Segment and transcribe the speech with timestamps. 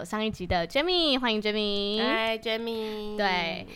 [0.00, 2.02] 有上一集的 Jamie，欢迎 Jamie。
[2.02, 3.18] 嗨，Jamie。
[3.18, 3.66] 对，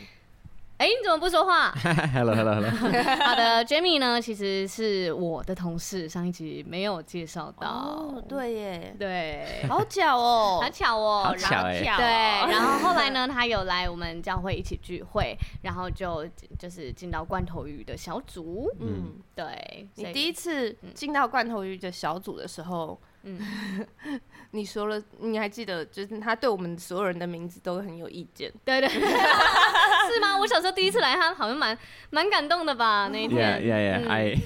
[0.79, 1.71] 哎，你怎么不说话？
[2.15, 2.71] Hello，Hello，Hello。
[3.21, 7.69] 好的，Jamie 呢，其实是我的同事，上一集没有介绍到。
[7.69, 11.83] 哦，对耶，对，好巧哦， 好巧哦，好巧哎。
[11.83, 12.07] 对，
[12.51, 16.27] 然后后来呢，他有来我们教会一起聚会，然后就
[16.59, 18.71] 就是进到罐头鱼的小组。
[18.81, 19.87] 嗯，对。
[19.97, 22.99] 你第一次进到罐头鱼的小组的时候。
[23.27, 23.41] 嗯，
[24.55, 30.39] 你说了，你还记得，就是他对我们所有人的名字都很有意见，对 对， 是吗？
[30.39, 31.77] 我小时候第一次来，他好像蛮
[32.11, 33.09] 蛮感动的吧？
[33.13, 34.09] 那一天，Yeah, yeah, yeah.
[34.09, 34.37] I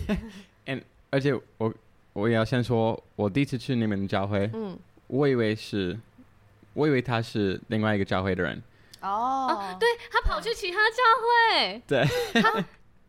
[0.65, 1.75] and 而且我
[2.15, 5.99] 我也要先说，我第一次去你们教会，嗯，我以为是，
[6.73, 8.63] 我以为他是另外一个教会的人，
[9.03, 12.07] 哦，对，他跑去其他教会，对，
[12.41, 12.65] 他。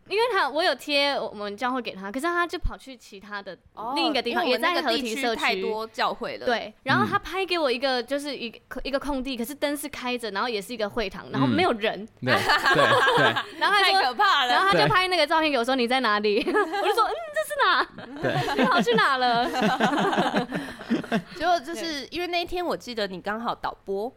[0.09, 3.55] 因为他我有贴我们教会给他，可是他就跑去其他的
[3.95, 6.45] 另一个地方，也在合体社区太多教会了。
[6.47, 12.03] 对，然后他拍给我一个就是一个一个空地，可是灯是开着，然后也是一个会堂，然后没有人。
[12.21, 13.25] 对 对对。
[13.59, 14.51] 然后他说太可怕了。
[14.51, 16.39] 然后他就拍那个照片给我说，你在哪里？
[16.41, 18.55] 我就说嗯，这是哪？
[18.55, 19.47] 你跑去哪了？
[21.35, 24.11] 结果就是因为那一天我记得你刚好导播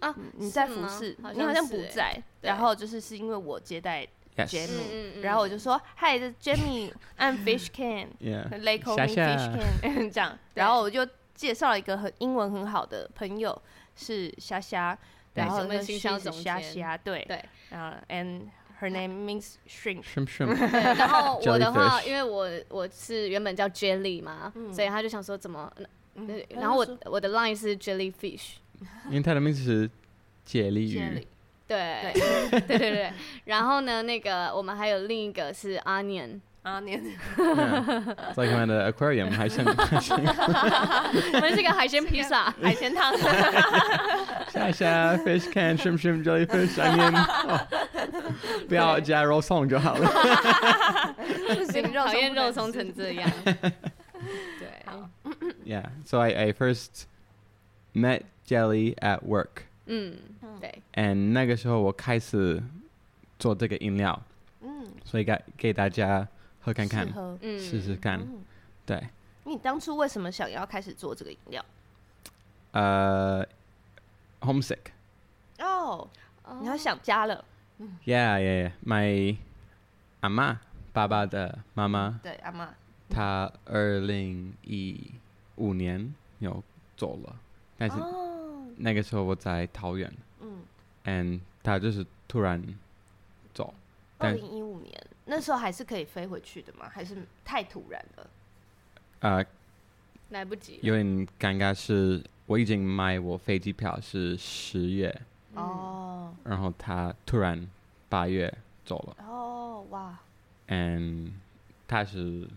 [0.00, 4.08] 啊，你在服侍，你好像不在，然后就是是因为我接待。
[4.36, 13.60] Jamie，然后我就说，Hi，这是 Jamie，I'm Fish Can，Lake Fish Can， 这样，然后我就介绍了一个很英文很好的朋友，
[13.94, 14.96] 是虾虾，
[15.34, 16.18] 然后那个是虾
[16.60, 17.24] 虾，对。
[17.28, 18.42] 对，然后 and
[18.80, 20.02] her name means shrimp，
[20.96, 25.70] 然后我的话，因为我我是原本叫 Jelly 嘛，所以他就想说怎么，
[26.50, 28.54] 然后我我的 line 是 Jellyfish，
[29.06, 29.90] 因为他的名字是
[30.44, 31.26] 杰利鱼。
[31.67, 37.03] 对对对对，然后呢，那个我们还有另一个是 onion，onion，
[38.33, 43.13] 在我们的 aquarium 海鲜，我们是个海鲜披萨，海鲜汤，
[44.47, 47.13] 虾虾 fish can shrimp shrimp jellyfish onion，
[48.69, 50.07] 不要加肉松就好了，
[51.47, 53.59] 不行，讨厌肉松成这样，对，
[55.65, 57.07] Yeah，so I I first
[57.93, 59.65] met Jelly at work。
[59.86, 60.16] 嗯，
[60.60, 60.82] 对。
[60.94, 62.62] And 那个时候我开始
[63.38, 64.22] 做这个饮料，
[64.60, 66.26] 嗯，所以给给大家
[66.60, 67.06] 喝看看，
[67.40, 68.20] 试试试看，
[68.86, 69.02] 对。
[69.44, 71.64] 你当初为什么想要开始做这个饮料？
[72.70, 73.44] 呃
[74.40, 74.78] ，homesick。
[75.58, 76.08] 哦，
[76.60, 77.44] 你要想家了。
[78.04, 78.72] Yeah, yeah, yeah.
[78.86, 79.36] My
[80.20, 80.60] 阿妈，
[80.92, 82.72] 爸爸的妈妈，对，阿妈，
[83.10, 85.12] 她二零一
[85.56, 86.62] 五年有
[86.96, 87.36] 走了，
[87.76, 87.96] 但是。
[88.82, 90.62] 那个时候我在桃园，嗯
[91.04, 92.60] ，and 他就是突然
[93.54, 93.72] 走。
[94.18, 96.88] 二零一五年那时候还是可以飞回去的吗？
[96.92, 98.30] 还是太突然了？
[99.20, 99.46] 呃，
[100.30, 100.80] 来不及。
[100.82, 101.06] 有点
[101.38, 105.22] 尴尬，是我已经买我飞机票是十月，
[105.54, 107.68] 哦，然后他突然
[108.08, 108.52] 八月
[108.84, 109.24] 走了。
[109.24, 110.18] 哦，哇
[110.66, 111.30] ！and
[111.86, 112.48] 他是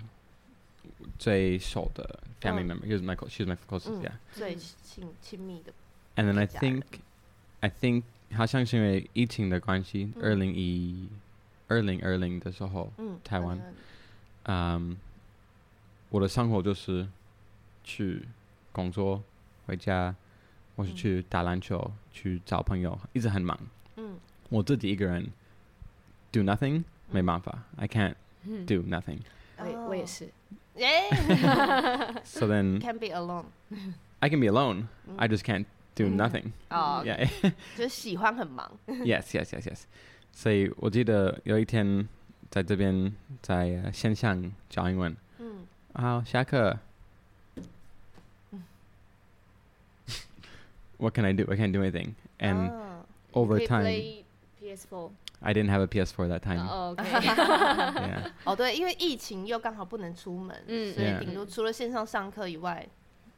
[1.20, 5.72] 最熟的 family member，he was my she's my closest，yeah，最亲亲密的。
[6.17, 6.83] And then I think,
[7.61, 8.03] I think
[8.35, 11.09] 好像是因为疫情的关系，二零一
[11.69, 12.93] 二零二零的时候，
[13.25, 13.61] 台湾，
[14.45, 14.97] 嗯，
[16.11, 17.09] 我的生活就是
[17.85, 18.27] 去
[18.73, 19.23] 工作，
[19.67, 20.15] 回家，
[20.77, 23.59] 或是去打篮球，去找朋友，一直很忙。
[23.97, 25.27] 嗯，我自己一个人
[26.31, 28.15] do nothing，没办法，I can't
[28.67, 29.21] do nothing。
[29.59, 30.29] 我我也是。
[32.25, 33.47] So then can be alone.
[34.21, 34.87] I can be alone.
[35.17, 35.67] I just can't.
[35.95, 36.53] Do nothing.
[36.71, 37.29] 哦，Yeah，
[37.77, 38.79] 就是喜欢很忙。
[38.87, 39.83] Yes，Yes，Yes，Yes。
[40.33, 42.09] 所以我记得有一天
[42.51, 45.17] 在这边在线上教英文。
[45.39, 45.67] 嗯。
[45.95, 46.79] 好，下课。
[50.99, 51.45] What can I do?
[51.51, 52.15] I can't do anything.
[52.39, 52.71] And
[53.33, 54.25] over time.
[54.63, 55.11] PS4.
[55.41, 56.61] I didn't have a PS4 that time.
[56.61, 57.05] 哦，OK。
[58.45, 62.87] 哦，对，因为疫情又刚好不能出门，所以顶多除了线上上课以外。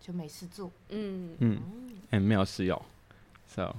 [0.00, 1.62] 就没事做，嗯嗯，
[2.11, 2.81] 嗯，没有事用，
[3.46, 3.75] so，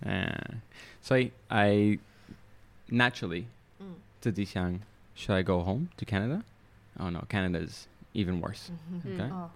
[0.00, 0.60] 嗯，
[1.00, 1.98] 所以 I
[2.90, 3.44] naturally，
[3.78, 4.78] 嗯，自己想，
[5.16, 8.70] should I go home to Canada？Oh no, Canada is even worse.
[9.06, 9.48] Okay，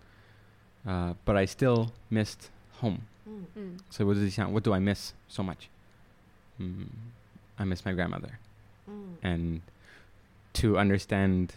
[0.84, 2.48] 呃，but I still missed
[2.80, 3.00] home.
[3.26, 5.66] 嗯嗯，所以我就想，What do I miss so much？
[6.56, 6.86] 嗯，
[7.56, 8.30] I miss my grandmother。
[8.86, 9.60] 嗯，and
[10.54, 11.50] to understand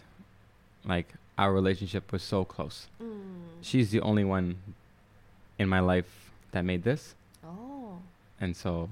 [0.84, 1.08] like
[1.38, 2.88] our relationship was so close.
[3.02, 3.62] Mm.
[3.62, 4.56] She's the only one
[5.58, 7.14] in my life that made this.
[7.44, 7.98] Oh.
[8.40, 8.88] And so,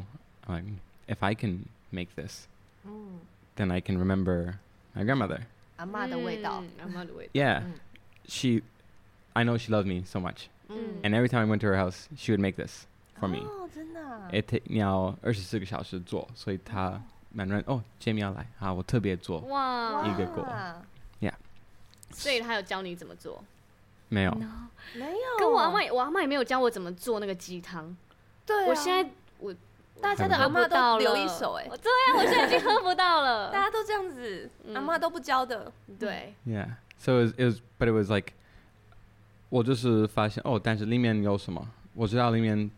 [0.48, 2.48] um, if I can make this,
[2.86, 3.18] mm.
[3.56, 4.58] then I can remember
[4.94, 5.46] my grandmother.
[5.78, 7.28] Mm.
[7.32, 7.60] Yeah.
[7.60, 7.72] Mm.
[8.26, 8.62] She,
[9.34, 10.48] I know she loved me so much.
[10.70, 11.00] Mm.
[11.04, 12.86] And every time I went to her house, she would make this
[13.18, 13.42] for me.
[13.42, 14.00] Oh, 真的。
[14.32, 17.02] It take 你要二十四个小时做，所以她
[17.32, 20.46] 蛮认哦，Jamie 要来啊，我特别做一个果。
[22.15, 23.43] 所以他有教你怎么做？
[24.07, 24.31] 没有，
[24.93, 25.37] 没有。
[25.37, 27.95] 跟我阿妈，我阿妈也没有教我怎么做那个鸡汤。
[28.45, 29.53] 对，我现在我
[29.99, 33.51] 大家的阿妈都留一手，哎，对呀，我现在已经喝不到了。
[33.51, 35.71] 大家都这样子，阿妈都不教的。
[35.99, 36.33] 对。
[36.45, 36.69] Yeah.
[36.97, 38.33] So it was, but it was like，
[39.49, 41.67] 我就是发现哦，但是里面有什么？
[41.93, 42.71] 我知道里面，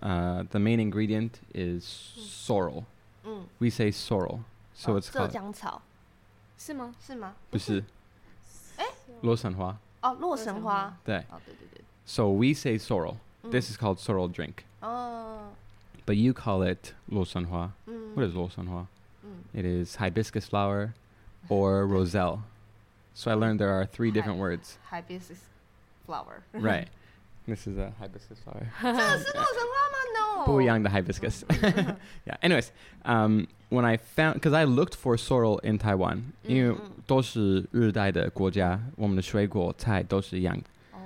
[0.00, 1.84] 呃，the main ingredient is
[2.18, 2.84] sorrel。
[3.22, 3.46] 嗯。
[3.58, 4.40] We say sorrel,
[4.74, 5.26] so it's called。
[5.26, 5.82] 浙江草，
[6.58, 6.94] 是吗？
[7.00, 7.36] 是吗？
[7.50, 7.84] 不是。
[9.21, 11.83] 洛神花哦，洛神花对哦，对对对。
[12.05, 13.17] So we say sorrel.
[13.51, 14.63] This is called sorrel drink.
[14.81, 15.51] 哦。
[16.05, 17.71] But you call it 洛神花。
[18.15, 18.87] What is 洛神花？
[19.53, 20.93] It is hibiscus flower
[21.49, 22.43] or roselle.
[23.13, 24.77] So I learned there are three different words.
[24.89, 25.39] Hibiscus
[26.05, 26.43] flower.
[26.53, 26.87] Right.
[27.45, 28.67] This is a hibiscus flower.
[28.81, 30.45] 这是洛神花吗 ？No.
[30.45, 31.43] 不一样的 hibiscus.
[32.25, 32.37] Yeah.
[32.41, 32.69] Anyways,
[33.03, 36.75] um, when I found, because I looked for sorrel in Taiwan，因为
[37.05, 40.63] 都是热带的国家，我们的水果菜都是一样的。
[40.93, 40.99] 哦。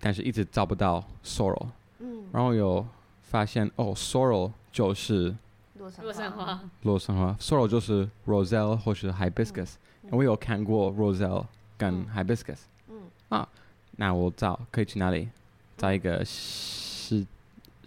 [0.00, 1.66] 但是一直找不到 sorrel。
[1.98, 2.24] 嗯。
[2.32, 2.86] 然后有
[3.22, 5.34] 发现哦，sorrel 就是
[5.78, 6.60] 洛神花。
[6.82, 9.74] 洛神花，sorrel 就是 roselle 或是 hibiscus。
[10.10, 11.46] 我有看过 roselle
[11.76, 12.58] 跟 hibiscus。
[12.88, 13.02] 嗯。
[13.30, 13.48] 啊，
[13.96, 15.28] 那我找可以去哪里？
[15.76, 16.24] 找一个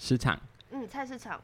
[0.02, 0.40] 市市场。
[0.72, 1.40] 嗯，菜市场。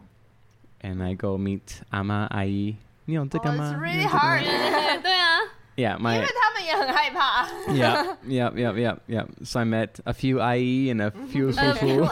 [0.82, 2.76] And I go meet 阿妈阿姨，
[3.06, 3.74] 你有这个吗？
[3.74, 5.02] Oh, it's really hard.
[5.02, 5.40] 对啊。
[5.76, 6.14] Yeah, my.
[6.16, 7.48] 因为他们也很害怕。
[7.72, 9.26] Yeah, yeah, yeah, yeah, yeah.
[9.44, 12.06] So I met a few 阿姨 and a few 叔叔。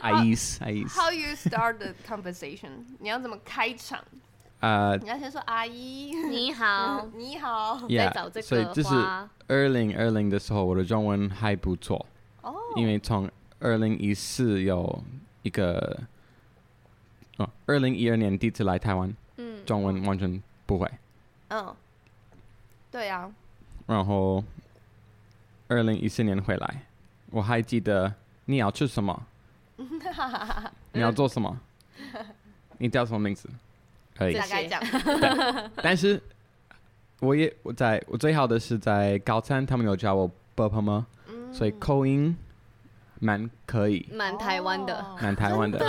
[0.00, 0.84] 阿姨，阿 姨。
[0.84, 2.86] How you start the conversation？
[2.98, 3.98] 你要怎么开场？
[4.60, 7.80] 呃，你要先说阿姨你好，你好。
[7.88, 8.94] Yeah，所以这是
[9.46, 12.06] 二零二零的时候，我的中文还不错。
[12.40, 12.54] 哦。
[12.76, 15.03] 因为从 二零一四有
[15.41, 15.99] 一个
[17.37, 19.13] 哦，二零一二年第一次来台湾，
[19.65, 20.89] 中文完全不会。
[21.49, 21.75] 嗯，
[22.89, 23.29] 对呀。
[23.85, 24.43] 然后
[25.67, 26.83] 二零一四年回来，
[27.31, 28.13] 我还记得
[28.45, 29.27] 你要吃什么，
[30.93, 31.59] 你要做什么，
[32.77, 33.49] 你叫什么名字？
[34.15, 34.81] 可以大概讲。
[35.77, 36.21] 但是
[37.19, 41.07] 我也我在我最好的是在高三，他们有教我爸音吗？
[41.51, 42.37] 所以口音。
[43.19, 45.79] 蛮可以，蛮台湾的，蛮台湾的，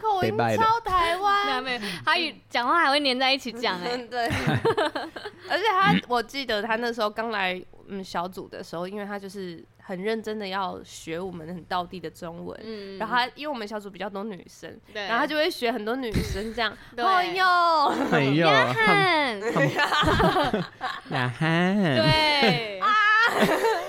[0.00, 4.26] 口音超台湾，没有，他语讲话还会黏在一起讲哎， 对，
[5.48, 17.44] 而且他，我记得他那时候刚来嗯小组的时候，因为他就是很认真的要学我们很道地的中文，嗯，然后他因为我们小组比较多女生，对，然后他就会学很多女生这样， 哎呦，
[18.10, 19.40] 哎呦，雅涵，
[21.10, 22.88] 雅涵，对，啊，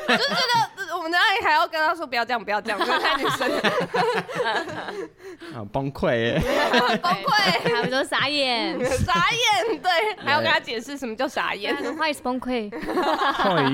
[0.10, 0.69] 就觉得。
[1.10, 3.50] 我们的阿姨还要跟他说不要这样，不要这样，不要太女生。
[5.58, 6.40] 啊，崩溃耶！
[7.02, 9.90] 崩溃， 他们说傻眼，傻眼，对，
[10.24, 11.76] 还要跟他解释什么叫傻眼。
[11.96, 12.72] Why is 崩溃？
[12.72, 12.78] 哎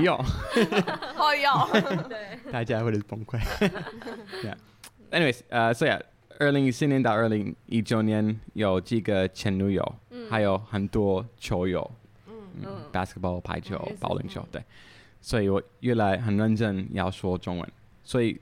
[0.02, 0.16] 呦，
[1.18, 1.52] 哎呦，
[2.08, 3.38] 对，大家会是崩溃。
[4.42, 5.92] Yeah，anyways，呃，所以
[6.40, 9.96] 二零一四年到二零一九年有几个前女友，
[10.30, 11.92] 还有很多球友，
[12.28, 14.64] 嗯，basketball、排球、保龄球，对。
[15.26, 17.68] 所以我越来很认真要说中文，
[18.04, 18.40] 所以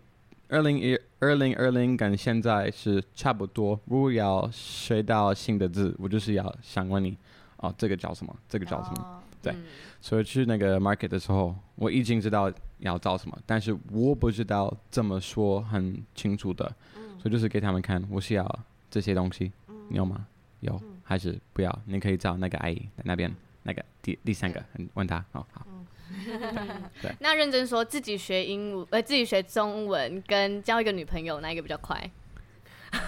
[0.49, 3.79] 二零一二零二零跟现在是差不多。
[3.85, 7.15] 如果要学到新的字，我就是要想问你，
[7.55, 8.35] 哦，这个叫什么？
[8.49, 8.97] 这个叫什么？
[8.97, 9.63] 哦、对，嗯、
[10.01, 18.59] 所以去那个 market 的时候，我已经知道要找什么，但是我不知道怎么说很清楚的，嗯、所以就是给他们看，我是要
[18.91, 20.27] 这些东西，嗯、你有吗？
[20.59, 21.79] 有、嗯、还是不要？
[21.85, 24.61] 你可以找那个阿姨在那边，那个第第三个，
[24.95, 25.65] 问他，哦，好。
[27.01, 32.09] 对，那认真说，自己学英文，呃，自己学中文跟交一个女朋友，哪一个比较快？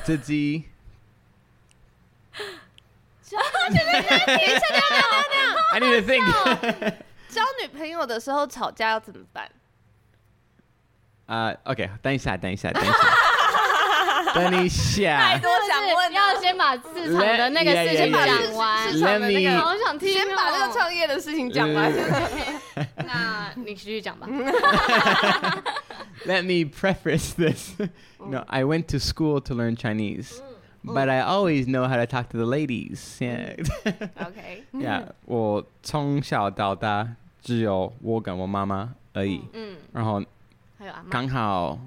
[0.04, 0.64] 自己。
[3.22, 3.38] 交
[3.70, 6.94] 女朋友，等等等等，I need to think。
[7.30, 9.52] 交女朋友的时候吵架要怎么办？
[11.26, 12.94] 啊，OK，等一下，等一下，等一下。
[14.34, 18.92] 等一下，太多想问，要先把市场的那个事情讲完。
[18.92, 20.12] 市场的那个，好想听。
[20.12, 21.92] 先把这个创业的事情讲完。
[22.97, 24.27] 那你继续讲吧。
[26.27, 27.75] let me preface this.
[28.19, 30.43] no, I went to school to learn Chinese,
[30.85, 33.19] but I always know how to talk to the ladies.
[33.21, 33.57] Yeah.
[34.17, 39.43] OK。Yeah， 我从小到大只有我跟我妈妈而已。
[39.55, 39.77] 嗯。
[39.93, 40.23] 然后
[41.09, 41.79] 刚好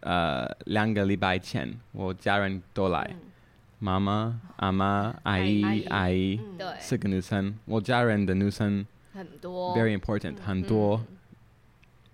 [0.00, 3.14] 呃两个礼拜前，我家人都来，
[3.78, 6.40] 妈妈、阿妈、阿姨、阿姨，
[6.78, 7.56] 四个女生。
[7.66, 11.04] 我家人的女生 很多，very important，很多。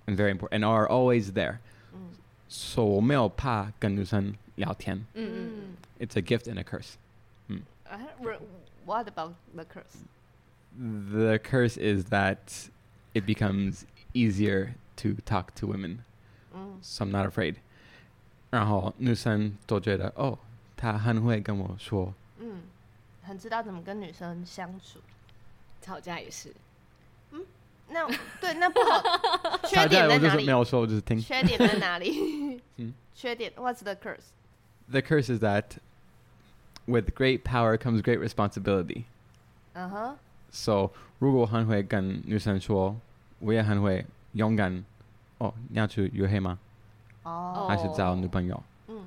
[0.06, 1.58] and very important and are always there.
[1.92, 2.14] Mm.
[2.48, 5.04] So 我没有怕跟女生聊天。
[5.14, 6.94] 嗯 It's a gift and a curse.
[7.48, 7.62] Mm.
[8.84, 10.04] what about the curse?
[10.78, 12.68] The curse is that
[13.14, 16.04] it becomes easier to talk to women.
[16.54, 16.78] Mm.
[16.82, 17.56] So I'm not afraid.
[18.50, 20.38] 然后女生都觉得哦，
[20.76, 22.14] 她很会跟我说。
[22.38, 22.62] 嗯，
[23.22, 25.00] 很知道怎么跟女生相处。
[25.82, 26.54] 吵架也是。
[27.91, 28.07] 那
[28.39, 29.01] 对，那不好。
[29.67, 30.45] 缺点在哪里？
[30.45, 31.19] 没有说，我就是听。
[31.21, 32.61] 缺点在哪里？
[32.77, 33.51] 嗯，缺点。
[33.57, 34.31] What's the curse?
[34.89, 35.77] The curse is that
[36.85, 39.03] with great power comes great responsibility.
[39.73, 40.17] 嗯哼。
[40.51, 42.95] So 如果很会跟女生说，
[43.39, 44.83] 我也很会勇敢。
[45.37, 46.59] 哦，你要去约会吗？
[47.23, 47.67] 哦。
[47.69, 48.63] 还是找女朋友？
[48.87, 49.05] 嗯。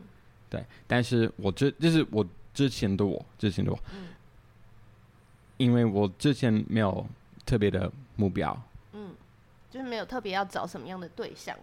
[0.51, 3.79] 对，但是我之就是我之前的我，之前的我。
[3.93, 4.09] 嗯。
[5.57, 7.07] 因为我之前没有
[7.47, 8.61] 特别的目标。
[9.72, 11.56] 就是没有特别要找什么样的对象，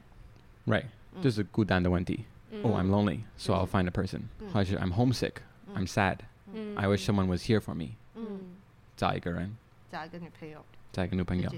[0.67, 0.85] right？
[1.21, 2.25] 就是孤单的问题。
[2.63, 4.29] Oh, I'm lonely, so I'll find a person.
[4.53, 5.43] 或者 I'm homesick,
[5.75, 6.19] I'm sad.
[6.77, 7.97] I wish someone was here for me.
[8.97, 9.57] 找一个人，
[9.91, 11.51] 找一个女朋友，找一个女朋友。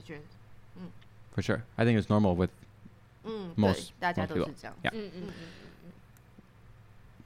[1.34, 2.50] For sure, I think it's normal with
[3.54, 4.74] most 大家都是这样。
[4.82, 5.10] Yeah.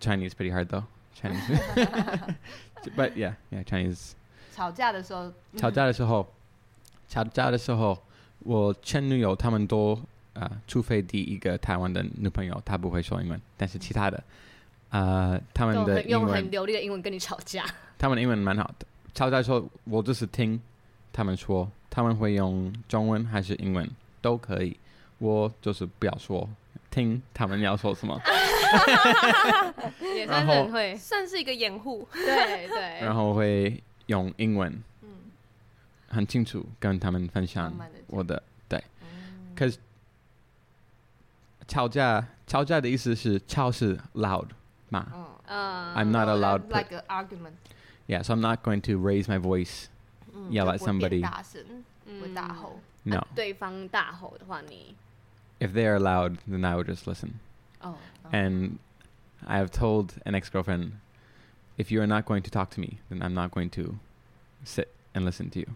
[0.01, 0.87] Chinese pretty hard though.
[1.15, 1.61] Chinese,
[2.97, 4.15] but yeah, yeah, Chinese.
[4.53, 6.27] 吵架的时候，吵架的时候，
[7.09, 8.03] 吵架的时候。
[8.40, 9.94] 我前女友他们都
[10.34, 14.18] 啊、呃，除非第一个台湾的女朋友，她不会说英文，但是其他的
[14.90, 17.66] 啊、呃，他们的英文用很流利的英文跟你吵架。
[17.98, 20.62] 他们的英文蛮好的，吵架的时候我就是听
[21.12, 23.90] 他们说，他们会用中文还是英文
[24.22, 24.78] 都可以，
[25.18, 26.48] 我就是不要说，
[26.92, 28.22] 听他们要说什么。
[30.16, 32.08] 也算是很会， 算是一个掩护。
[32.14, 33.00] 对对。
[33.02, 34.72] 然后会用英文。
[36.17, 37.73] 很清楚跟他们分享
[38.09, 38.83] 我的对，
[39.55, 39.79] 可是
[41.67, 44.49] 吵架吵架的意思是吵是 loud
[44.89, 45.07] 嘛？
[45.49, 47.55] I'm not allowed like an argument.
[48.07, 49.89] Yeah, so I'm not going to raise my voice,
[50.51, 51.21] yell at somebody.
[51.21, 51.63] 大声，
[52.21, 52.81] 会大吼。
[53.05, 53.27] No.
[53.35, 54.95] 对方大吼的话，你
[55.61, 57.35] If they are loud, then I will just listen.
[57.81, 57.95] Oh.
[58.31, 58.79] And
[59.47, 60.93] I have told an ex-girlfriend,
[61.77, 63.99] if you are not going to talk to me, then I'm not going to
[64.65, 65.67] sit and listen to you.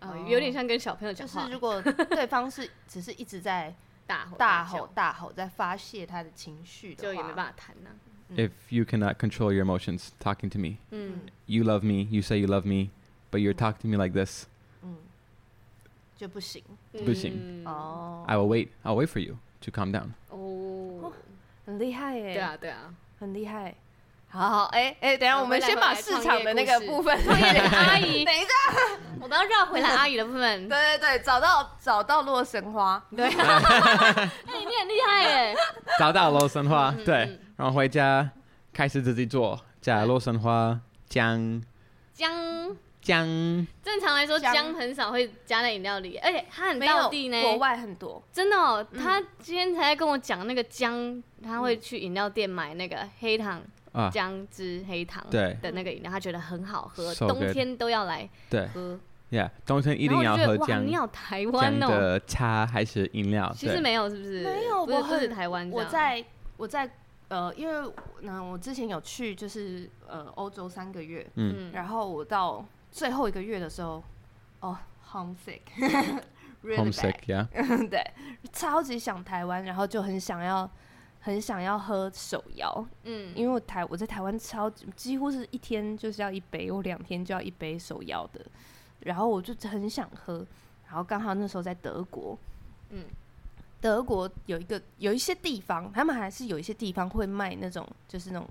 [0.00, 1.42] 哦，有点像跟小朋友讲话。
[1.42, 3.74] 就是如果对方是只是一直在
[4.06, 7.90] 大吼大吼大吼，在发泄他的情绪的，就也没办法谈呢。
[8.36, 10.76] If you cannot control your emotions talking to me,
[11.46, 12.90] you love me, you say you love me,
[13.32, 14.46] but you're talking to me like this，
[14.82, 14.96] 嗯，
[16.16, 17.64] 就不行，不行。
[17.66, 20.10] 哦，I will wait, I'll wait for you to calm down。
[20.28, 21.12] 哦，
[21.66, 22.34] 很厉害耶！
[22.34, 23.74] 对啊，对啊，很厉害。
[24.32, 28.46] 好好，哎哎，等下我们先把市场的那个部分，创业的阿姨， 等一下，
[29.20, 30.68] 我们要绕回来阿姨的部分。
[30.68, 35.56] 对对对，找到找到洛神花，对，你 你很厉害耶，
[35.98, 38.30] 找到洛神花，对，然后回家
[38.72, 41.60] 开始自己做，加洛神花姜
[42.14, 42.76] 姜。
[43.02, 43.26] 姜。
[43.82, 44.72] 正常来说，姜。
[44.74, 48.86] 很少会加在饮料里，而且它很道地呢，国外很多，真的哦。
[48.96, 53.60] 他今天才在跟我讲那个姜，他会去饮料店买那个黑糖。
[54.10, 58.26] 姜汁黑糖对的那个饮料，他觉得很好喝，冬天都要来
[58.72, 58.98] 喝。
[59.30, 60.84] Yeah，冬天一定要喝姜。
[60.84, 63.52] 你好台湾的茶还是饮料？
[63.56, 64.42] 其实没有，是不是？
[64.42, 65.70] 没有，我是台湾。
[65.70, 66.24] 我在
[66.56, 66.90] 我在
[67.28, 67.74] 呃，因为
[68.22, 74.02] 那我之前有去，就是呃欧洲三个月，嗯，然后我到最后一个月的时候，
[74.58, 74.76] 哦
[75.12, 77.46] ，homesick，homesick，yeah，
[77.88, 78.04] 对，
[78.52, 80.68] 超级想台湾，然后就很想要。
[81.22, 88.40] 很想要喝手摇，嗯，因为我台我在台湾超几乎是一天就是要一杯，我两天就要一杯手摇的，
[89.00, 90.46] 然后我就很想喝，
[90.86, 92.38] 然后刚好那时候在德国，
[92.88, 93.04] 嗯，
[93.82, 98.48] 德国有一个有一些地方，他们还是有一些地方会卖那种就是那种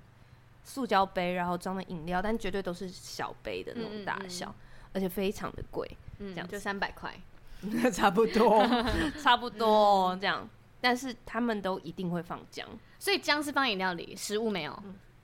[0.62, 5.88] 塑胶杯，然后装的饮料，但绝对都是小杯的那种大小，嗯嗯嗯，而且非常的贵，
[6.20, 7.12] 嗯，这样就三百块，
[7.92, 8.64] 差不多，
[9.20, 10.48] 差不多这样。
[10.80, 12.66] 但是他们都一定会放姜，
[12.98, 14.82] 所以姜是放饮料里，食物没有。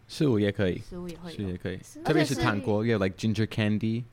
[0.09, 4.05] 食物也可以，食物也会，食物也可以，特别是糖果有 like ginger candy、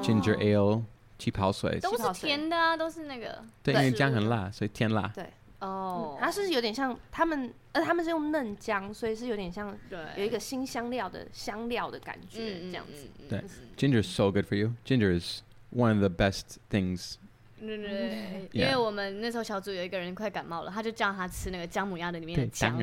[0.00, 0.82] ginger ale、
[1.18, 3.44] 气泡水，都是甜的啊，都是那个。
[3.62, 5.08] 对，因为姜很辣，所以甜辣。
[5.08, 5.26] 对，
[5.58, 9.76] 哦，它是有点像他们，呃，他们是用嫩姜，所以是有点像
[10.16, 13.10] 有一个新香料的香料的感觉，这样子。
[13.28, 13.42] 对
[13.76, 14.74] ，Ginger is so good for you.
[14.84, 15.40] Ginger is
[15.72, 17.14] one of the best things.
[17.61, 22.77] 对对对，因为我们那时候小组有一个人快感冒了，他就叫他吃那个姜母鸭的里面的姜。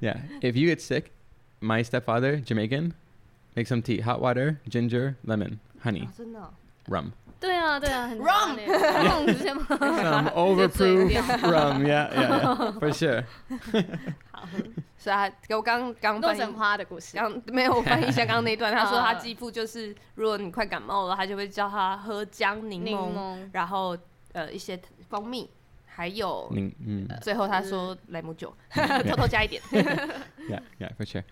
[0.00, 1.06] Yeah, if you get sick,
[1.60, 2.92] my stepfather, Jamaican,
[3.54, 6.08] make some tea, hot water, ginger, lemon, honey,
[6.86, 7.12] rum.
[7.40, 9.64] 对啊，对啊，很 rum，some
[10.34, 13.24] overproof rum，yeah yeah for sure。
[14.30, 14.46] 好，
[15.05, 18.73] 所以他给我刚刚洛神花的故事，刚 没有翻译一下刚刚那段。
[18.73, 23.95] 他说他继父 就是，如果你快感冒了，他就会叫他喝姜柠檬，然后
[24.33, 25.47] 呃一些蜂蜜，
[25.85, 28.51] 还有嗯，最后他说莱姆酒，
[29.07, 29.61] 偷偷加一点。
[29.69, 31.23] Yeah yeah for sure。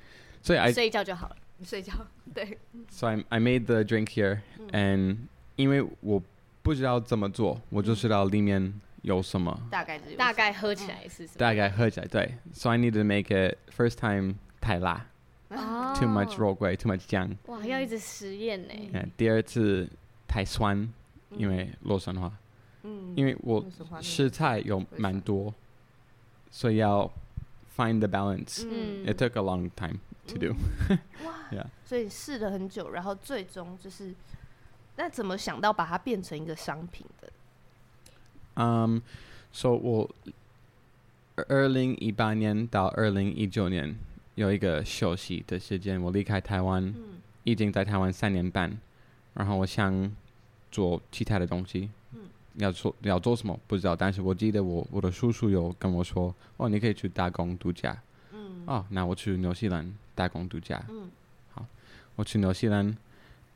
[0.44, 1.94] 所以 I 睡一觉就好了，你睡觉
[2.32, 2.60] 对。
[2.92, 5.18] So I I made the drink here and
[5.56, 6.22] 因为我
[6.62, 9.58] 不知道怎么做，我就知道里面有什么。
[9.72, 11.38] 大概大概喝起来是什么？
[11.38, 12.38] 大概喝起来对。
[12.52, 15.06] So I need to make it first time 太辣
[15.50, 17.34] ，too much 肉桂，too much 姜。
[17.46, 19.06] 哇，要一直实验呢。
[19.16, 19.88] 第二次
[20.28, 20.92] 太酸，
[21.30, 22.32] 因为洛神花。
[22.82, 23.14] 嗯。
[23.16, 23.64] 因为我
[24.02, 25.54] 食材有蛮多，
[26.52, 27.10] 所以要
[27.78, 28.68] find the balance。
[28.70, 29.06] 嗯。
[29.06, 30.56] It took a long time to do。
[31.24, 31.66] 哇。
[31.86, 34.14] 所以试了很久，然后最终就是。
[34.96, 37.28] 那怎么想到把它变成一个商品的？
[38.56, 39.02] 嗯，
[39.52, 40.10] 说我
[41.36, 43.96] 二零一八年到二零一九年
[44.36, 48.78] 有一个休息的时间，我离开台湾，嗯、已经在台湾三年半，
[49.34, 50.12] 然后我想
[50.72, 51.90] 做其他的东西。
[52.14, 52.20] 嗯、
[52.58, 58.00] 要做要做什么不知道，但是我记得我我的叔叔有跟我说，哦，你可以去打工度假。
[58.32, 60.84] 嗯、哦，那我去纽西兰打工度假。
[60.90, 61.10] 嗯、
[61.52, 61.66] 好，
[62.16, 62.96] 我去纽西兰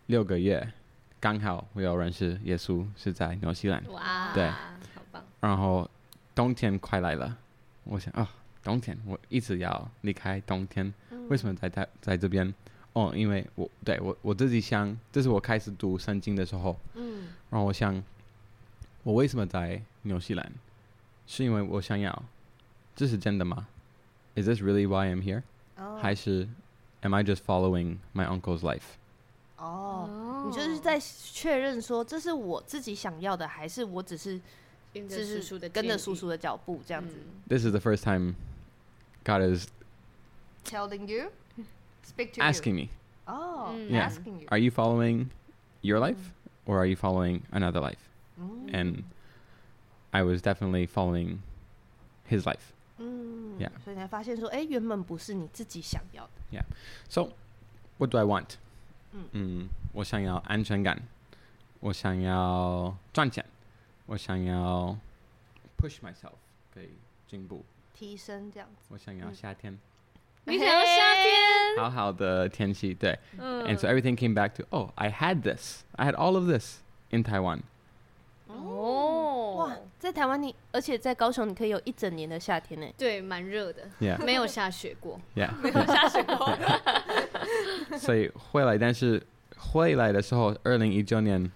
[0.08, 0.74] 六个月。
[1.20, 5.24] 刚好我有认识耶稣是在纽西兰，哇，对，好棒。
[5.40, 5.90] 然后
[6.36, 7.38] 冬天快来了，
[7.84, 8.28] 我想啊、哦，
[8.64, 12.54] 冬天我一直要离开冬天，嗯、为什么在在在这边？
[12.94, 18.04] 哦，因为我对我我自己想，这是我开始读圣经的时候，嗯，然后我想，
[19.04, 20.52] 我为什么在纽西兰？
[21.26, 22.24] 是因为我想要，
[22.96, 23.68] 这是真的吗
[24.36, 25.44] ？Is this really why I'm here？、
[25.78, 26.48] 哦、还是
[27.02, 28.98] Am I just following my uncle's life？
[29.59, 34.41] 哦，oh, 你就是在确认说，这是我自己想要的，还是我只是
[34.93, 37.15] 只是跟着叔叔的脚步这样子？
[37.49, 38.35] This is the first time
[39.25, 39.69] God is
[40.65, 41.31] telling you,
[42.05, 42.89] speak to asking me.
[43.27, 44.09] Oh, yeah.
[44.11, 44.47] asking you.
[44.49, 45.31] Are you following
[45.81, 46.33] your life,
[46.67, 48.11] or are you following another life?
[48.73, 49.05] And
[50.11, 51.39] I was definitely following
[52.29, 52.73] his life.
[53.59, 53.71] Yeah.
[53.85, 56.33] 所以才发现说，哎，原本不是你自己想要的。
[56.51, 56.65] Yeah.
[57.09, 57.31] So,
[57.99, 58.57] what do I want?
[59.32, 61.02] 嗯，我想要安全感，
[61.80, 63.44] 我想要赚钱，
[64.06, 64.96] 我想要
[65.78, 66.34] push myself
[66.74, 66.90] 可以
[67.28, 68.88] 进步提升这样子。
[68.90, 69.78] 我想要夏天，
[70.46, 71.34] 你想要夏天，
[71.78, 73.18] 好好的天气对。
[73.38, 75.84] 嗯，and so everything came back to oh I had this.
[75.94, 77.62] I had all of this in Taiwan。
[78.48, 82.88] 哦，哇，在台湾你，而且在高雄你可以有一整年的夏天呢。
[82.98, 83.90] 对，蛮热的。
[84.20, 86.48] 没有下雪过，Yeah，没有下雪过。
[87.98, 89.22] 所以回来，但是
[89.58, 91.52] 回来的时候，二零一九年，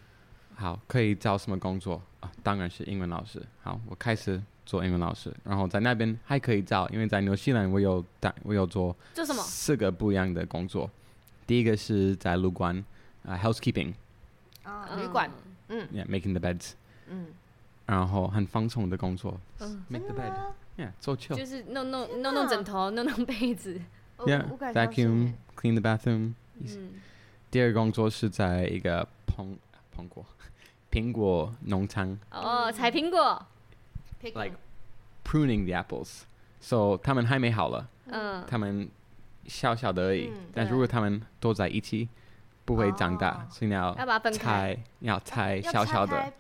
[0.56, 2.02] 好，可以找什么工作？
[2.20, 2.32] 啊？
[2.44, 3.42] 当然是英文老师。
[3.64, 9.42] 好，我开始做英文老师，然后在那边还可以找，因为在纽西兰我有带，我有做做什么？
[9.42, 10.90] 四个不一样的工作。
[11.46, 12.84] 第一个是在旅馆
[13.24, 13.94] 啊，housekeeping。
[14.64, 15.30] 啊，旅馆，
[15.70, 16.74] 嗯，yeah，making the beds，
[17.08, 17.28] 嗯，
[17.88, 23.82] 然后很放松的工作，嗯，make the bed，yeah，做球，就是弄弄弄弄枕头，弄弄被子。
[24.20, 26.34] Yeah, vacuum, clean the bathroom.
[27.52, 29.58] 第二工作是在一个苹
[29.96, 30.26] 苹果
[30.92, 32.18] 苹果农场。
[32.32, 33.46] 哦，采苹果。
[34.22, 34.54] Like
[35.24, 36.22] pruning the apples.
[36.60, 37.88] So 他们还没好了。
[38.08, 38.46] 嗯。
[38.48, 38.90] 他们
[39.48, 42.08] 小小的而已，但是如果他们都在一起，
[42.64, 43.94] 不会长大，所以你要
[44.32, 46.32] 拆，要拆小小的，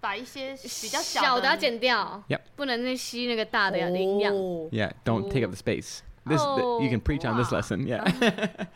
[0.00, 2.22] 把一些比较小的要剪掉。
[2.28, 2.40] Yep.
[2.54, 4.34] 不能再吸那个大的营养。
[4.70, 6.00] Yeah, don't take up the space.
[6.25, 8.03] This you can preach on this lesson, yeah.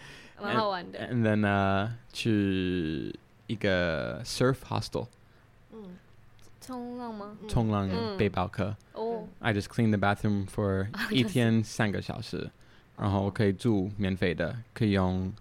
[0.42, 1.00] 蛮好玩的。
[1.00, 3.14] And then 呃，去
[3.48, 5.08] 一个 surf hostel。
[5.74, 5.98] 嗯，
[6.62, 7.38] 冲浪吗？
[7.48, 8.76] 冲浪背包客。
[8.94, 9.28] 哦。
[9.40, 12.50] I just clean the bathroom for 一天三个小时，
[12.98, 15.34] 然后可以住免费的，可以用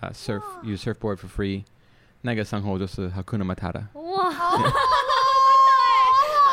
[0.00, 1.64] 呃 surf use surfboard for free。
[2.22, 3.86] 那个生活就是 Hakuna Matata。
[3.92, 4.30] 哇！
[4.30, 4.56] 好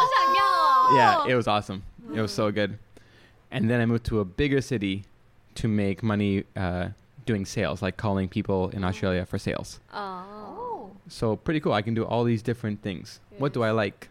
[0.05, 0.91] 想要哦。
[0.93, 1.81] Yeah, it was awesome.
[2.13, 2.77] It was so good.
[3.49, 5.03] And then I moved to a bigger city
[5.55, 6.89] to make money uh,
[7.25, 9.79] doing sales, like calling people in Australia for sales.
[9.93, 10.91] Oh.
[11.09, 11.73] So pretty cool.
[11.73, 13.19] I can do all these different things.
[13.31, 13.41] Yes.
[13.41, 14.09] What do I like?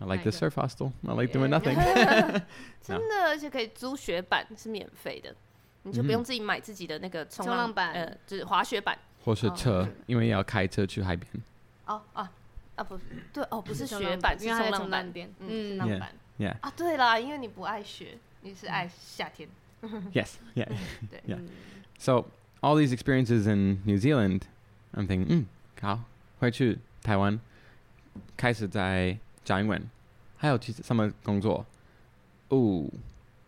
[0.00, 0.92] I like the surf hostel.
[1.06, 1.76] I like doing nothing.
[2.82, 5.34] 真的，而且可以租雪板是免费的，
[5.82, 11.30] 你就不用自己买自己的那个冲浪板，呃，就是滑雪板，或是车，因为要开车去海边。
[11.86, 12.30] 哦啊
[12.74, 12.98] 啊不
[13.32, 19.48] 对哦，不是雪板，是冲浪板店，嗯，冲浪板，Yeah，啊对啦，因为你不爱雪， 你是爱夏天。
[20.12, 20.68] Yes, yeah,
[21.26, 21.38] yeah.
[21.98, 22.26] So
[22.60, 24.42] all these experiences in New Zealand,
[24.94, 25.46] I'm thinking, 嗯，
[25.80, 26.00] 好，
[26.38, 27.38] 回去台湾，
[28.36, 29.82] 开始在讲英文，
[30.38, 31.66] 还有其实什么工作？
[32.48, 32.86] Oh,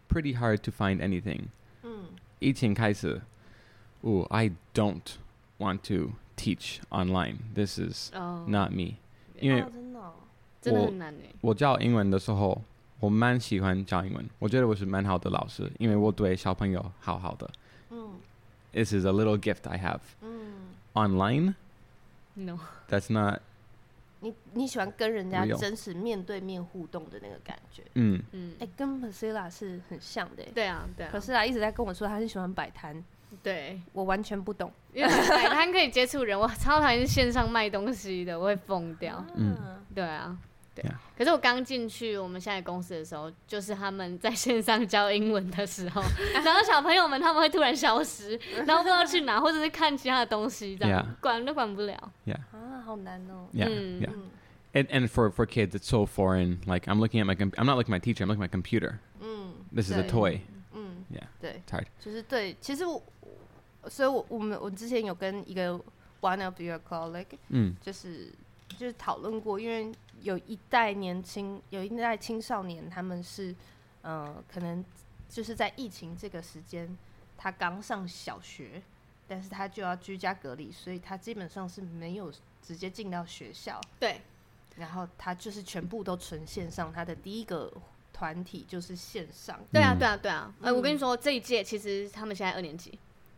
[0.08, 1.44] pretty hard to find anything.
[1.82, 2.06] 嗯，
[2.38, 3.22] 疫情开始，
[4.02, 5.16] Oh, I don't
[5.58, 7.36] want to teach online.
[7.54, 8.12] This is
[8.46, 8.96] not me.
[9.40, 9.64] 因为
[10.60, 12.62] 真的很难我我教英文的时候，
[13.01, 17.49] 我蛮喜欢教英文，我觉得我是蛮好的老师，因为我对小朋友好好的。
[17.89, 18.13] 嗯
[18.71, 19.99] ，This is a little gift I have.
[20.21, 21.55] 嗯，online?
[22.35, 22.57] No.
[22.89, 23.39] That's not.
[24.19, 27.81] 你你喜欢跟人家真实面对面互动的那个感觉？
[27.95, 30.43] 嗯嗯，哎，跟 Priscilla 是很像的。
[30.53, 31.11] 对啊对啊。
[31.11, 33.03] Priscilla 一直在跟我说，他是喜欢摆摊。
[33.41, 39.25] 对，我完全不懂，因为摆摊可以接触人，我超讨厌线上卖东西的，我会疯掉。
[39.35, 39.57] 嗯，
[39.95, 40.37] 对啊，
[40.81, 40.91] 对。
[41.17, 46.01] 可是我刚进去我们现在公司的时候，就是他们在线上教英文的时候，
[46.33, 52.11] 然后小朋友们他们会突然消失，然后不知道去哪，或者是看其他的东西，这样管都管不了。
[52.25, 53.47] Yeah，啊，好难哦。
[53.53, 54.09] Yeah, yeah.
[54.73, 56.59] And and for for kids, it's so foreign.
[56.65, 58.23] Like I'm looking at my, I'm not looking at my teacher.
[58.23, 58.99] I'm looking at my computer.
[59.19, 60.39] 嗯，This is a toy.
[60.73, 61.85] 嗯，Yeah，对，Hard.
[61.99, 63.01] 就是对，其实我。
[63.89, 65.71] 所以我，我我们我之前有跟一个
[66.21, 68.31] one of your colleague，嗯，就是
[68.77, 73.55] 就是讨论过，因为有一代年轻，有一代青少年，他们是，
[74.01, 74.83] 呃，可能
[75.29, 76.97] 就是在疫情这个时间，
[77.37, 78.81] 他刚上小学，
[79.27, 82.31] 但是他就要居家隔离，所以他基本上是没有
[82.61, 84.21] 直接进到学校，对，
[84.77, 87.71] 然后他就是全部都纯线上，他的第一个
[88.13, 92.97] 团体就是线上，对啊，对啊，对啊，哎、嗯，我跟你说，这一届其实他们现在二年级。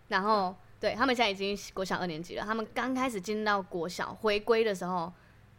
[0.10, 2.44] 然后，对，他们现在已经国小二年级了。
[2.44, 5.12] 他们刚开始进到国小回归的时候，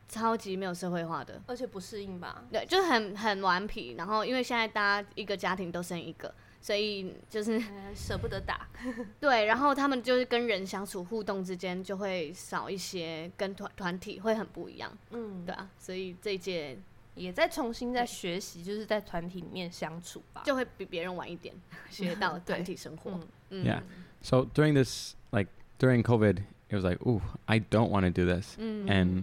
[0.09, 2.45] 超级没有社会化的，而且不适应吧？
[2.51, 3.95] 对，就是很很顽皮。
[3.99, 7.61] 然后，因为现在大家一个家庭都生一个，所以就是
[7.95, 8.69] 舍不得打。
[9.19, 14.93] 对，然后他们就是跟人相处互动之间就会少一些，跟团团体会很不一样。
[15.11, 16.79] 嗯，对啊，所以这一届
[17.15, 21.55] 也在重新在学习，就是在团体里面相处吧，就会比别人晚一点
[21.91, 23.19] 学到团体生活。
[23.51, 23.65] 嗯。
[23.65, 23.83] Yeah.
[24.23, 28.25] So during this, like during COVID, it was like, ooh, I don't want to do
[28.25, 28.57] this.
[28.59, 28.89] Mm.
[28.89, 29.23] And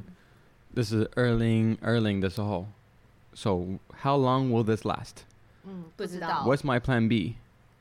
[0.74, 2.70] this is Erling, Erling this whole.
[3.34, 5.26] So how long will this last?
[5.68, 7.38] Mm, What's my plan B?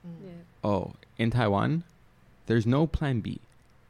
[0.07, 0.11] Mm.
[0.24, 0.33] Yeah.
[0.62, 1.85] Oh, in Taiwan,
[2.46, 3.40] there's no plan B.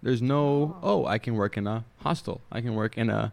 [0.02, 1.04] There's no, oh.
[1.04, 2.40] oh, I can work in a hostel.
[2.50, 3.32] I can work in a,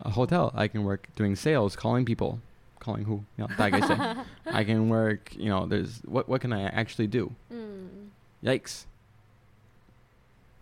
[0.00, 0.52] a hotel.
[0.54, 2.40] I can work doing sales, calling people.
[2.80, 3.24] Calling who?
[3.38, 3.48] You know,
[4.46, 7.32] I can work, you know, there's, what, what can I actually do?
[7.52, 8.08] Mm.
[8.44, 8.84] Yikes.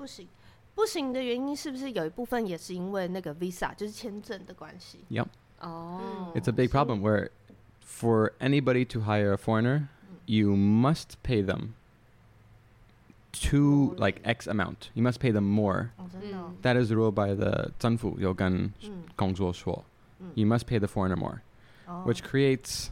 [0.01, 0.27] 不行，
[0.80, 5.00] 不行的原因是不是有一部分也是因为那个 visa 就是签证的关系？
[5.10, 5.28] Yep.
[5.60, 6.36] Oh.
[6.36, 7.30] It's a big problem where
[7.82, 9.88] for anybody to hire a foreigner,
[10.26, 11.76] you must pay them
[13.50, 14.90] to like X amount.
[14.94, 15.92] You must pay them more.
[16.62, 18.74] That is ruled by the 政府有跟
[19.16, 19.86] 工作说，
[20.34, 21.40] you must pay the foreigner more,
[22.06, 22.90] which creates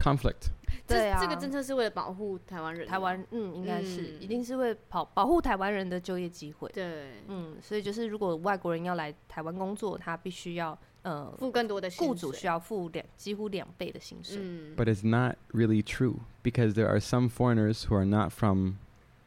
[0.00, 0.50] conflict.
[0.87, 2.87] 对啊，这个政策是为了保护台湾人。
[2.87, 6.69] 台湾，嗯，应该是，嗯、一定是为保保护台湾人的就业机会。
[6.73, 14.37] 对，嗯，所以就是如果外国人要来台湾工作，他必须要呃付更多的，雇主需要付两几乎两倍的薪水。
[14.39, 18.75] 嗯、But it's not really true because there are some foreigners who are not from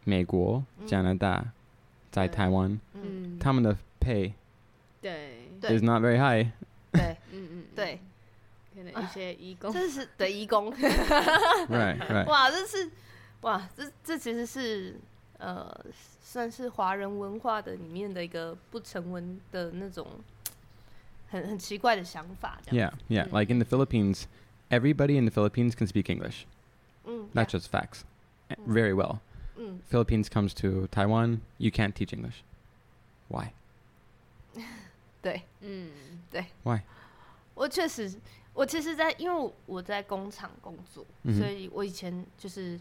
[0.05, 1.53] 美国、加拿大，嗯、
[2.11, 4.33] 在台湾，嗯，他们的 pay
[5.03, 6.51] 对 is not very high。
[6.93, 8.01] 对，嗯嗯，对。
[8.80, 12.92] 可能一些移工，这是的移工，哇， 这是
[13.42, 15.00] 哇，这这其实是
[15.38, 15.74] 呃，
[16.22, 20.06] 算是华人文化的里面的一个不成文的那种
[21.30, 22.60] 很很奇怪的想法。
[22.70, 23.28] Yeah, yeah.
[23.28, 24.24] Like in the Philippines,
[24.70, 26.46] everybody in the Philippines can speak English.
[27.34, 28.04] Not just facts.
[28.68, 29.20] Very well.
[29.90, 32.44] Philippines comes to Taiwan, you can't teach English.
[33.30, 33.54] Why?
[35.22, 35.90] 对，嗯，
[36.30, 36.46] 对。
[36.64, 36.82] Why?
[37.54, 38.12] 我确实。
[38.61, 42.79] 我其实在，在因为我在工厂工作，嗯、所以我以前就是，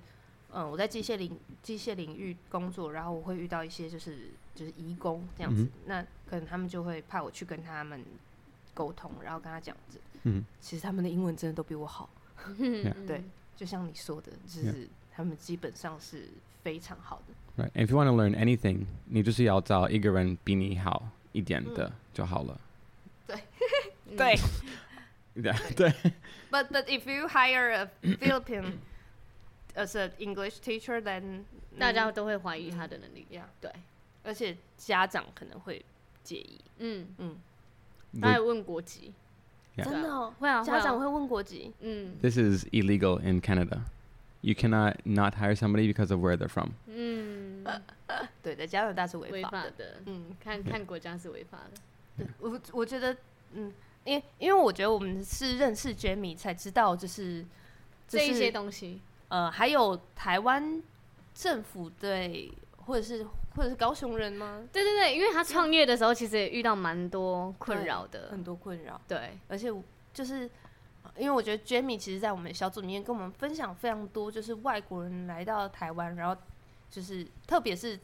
[0.51, 8.03] 嗯，我在机械领机械领域工作，然后我会遇到一些就是就是移工这样子，嗯、那可能他们就会派我去跟他们
[8.73, 10.01] 沟通，然后跟他讲子。
[10.23, 12.09] 嗯，其实他们的英文真的都比我好。
[12.59, 13.23] 嗯、对，
[13.55, 16.27] 就像你说的，就是他们基本上是
[16.61, 17.63] 非常好的。
[17.63, 17.71] Right.
[17.71, 22.59] If you want to learn anything，你就是要找一个人比你好一点的就好了。
[23.25, 23.37] 对，
[24.17, 24.35] 对。
[25.38, 25.92] 对 对。
[26.50, 28.78] But but if you hire a Philippine
[29.74, 31.44] as an English teacher, then
[31.78, 33.26] 大家都会怀疑他的能力。
[33.30, 33.70] 呀，对，
[34.22, 35.84] 而且家长可能会
[36.22, 36.60] 介意。
[36.78, 37.36] 嗯嗯。
[38.20, 39.12] 他还问国籍。
[39.76, 41.72] 真的会啊，家长会问国籍。
[41.80, 42.16] 嗯。
[42.20, 43.80] This is illegal in Canada.
[44.40, 46.74] You cannot not hire somebody because of where they're from.
[46.86, 47.64] 嗯。
[48.40, 50.00] 对的，加拿大是违法的。
[50.06, 51.80] 嗯，看看国家是违法的。
[52.18, 53.16] 对，我我觉得，
[53.54, 53.72] 嗯。
[54.09, 57.45] 因因为我觉得我们是认识 Jamie 才知道，就是
[58.07, 59.01] 这一些东西。
[59.27, 60.81] 呃，还有台湾
[61.35, 62.51] 政府对，
[62.85, 63.23] 或者是
[63.55, 64.67] 或者是高雄人吗？
[64.73, 68.99] 对对对，因为他创业的时候，其实也遇到蛮多困扰的，很多困扰。
[69.07, 69.71] 对，而且
[70.11, 70.49] 就是
[71.15, 76.35] 因为我觉得 Jamie 其实，在我们小组里面跟我们分享非常多，就是外国人来到台湾，然后
[76.89, 77.99] 就是特别是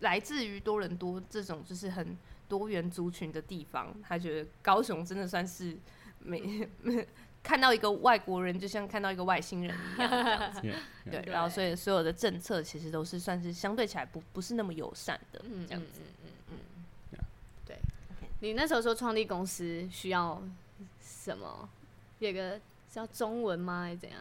[0.00, 2.16] 来自于多伦多这种，就是很。
[2.52, 5.74] 多元族群的地方，他觉得高雄真的算是
[6.18, 6.68] 没
[7.42, 11.10] 看到一个外国人，就像看到一个外星人一样 这样子。
[11.10, 16.02] 对，然后所以所有的政策其实都是算是相对起来不不是那么友善的这样子。
[16.20, 16.58] 嗯嗯
[17.12, 17.18] 嗯，
[17.64, 17.78] 对。
[18.40, 20.42] 你那时候说创立公司需要
[21.00, 21.66] 什么？
[22.18, 22.60] 有个
[22.90, 23.84] 叫中文吗？
[23.84, 24.20] 还是怎样？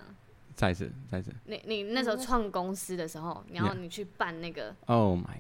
[0.56, 1.34] 再次，再次。
[1.46, 5.36] 你你那时候创公司的时候，然后你去办那个？Oh my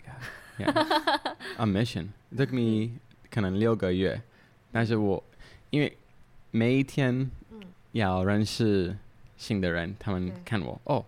[0.66, 4.22] A mission it took me 可能六个月，
[4.72, 5.24] 但是我
[5.70, 5.98] 因为
[6.52, 7.30] 每一天
[7.94, 8.98] 要认识
[9.38, 11.06] 新的人，他们看我哦，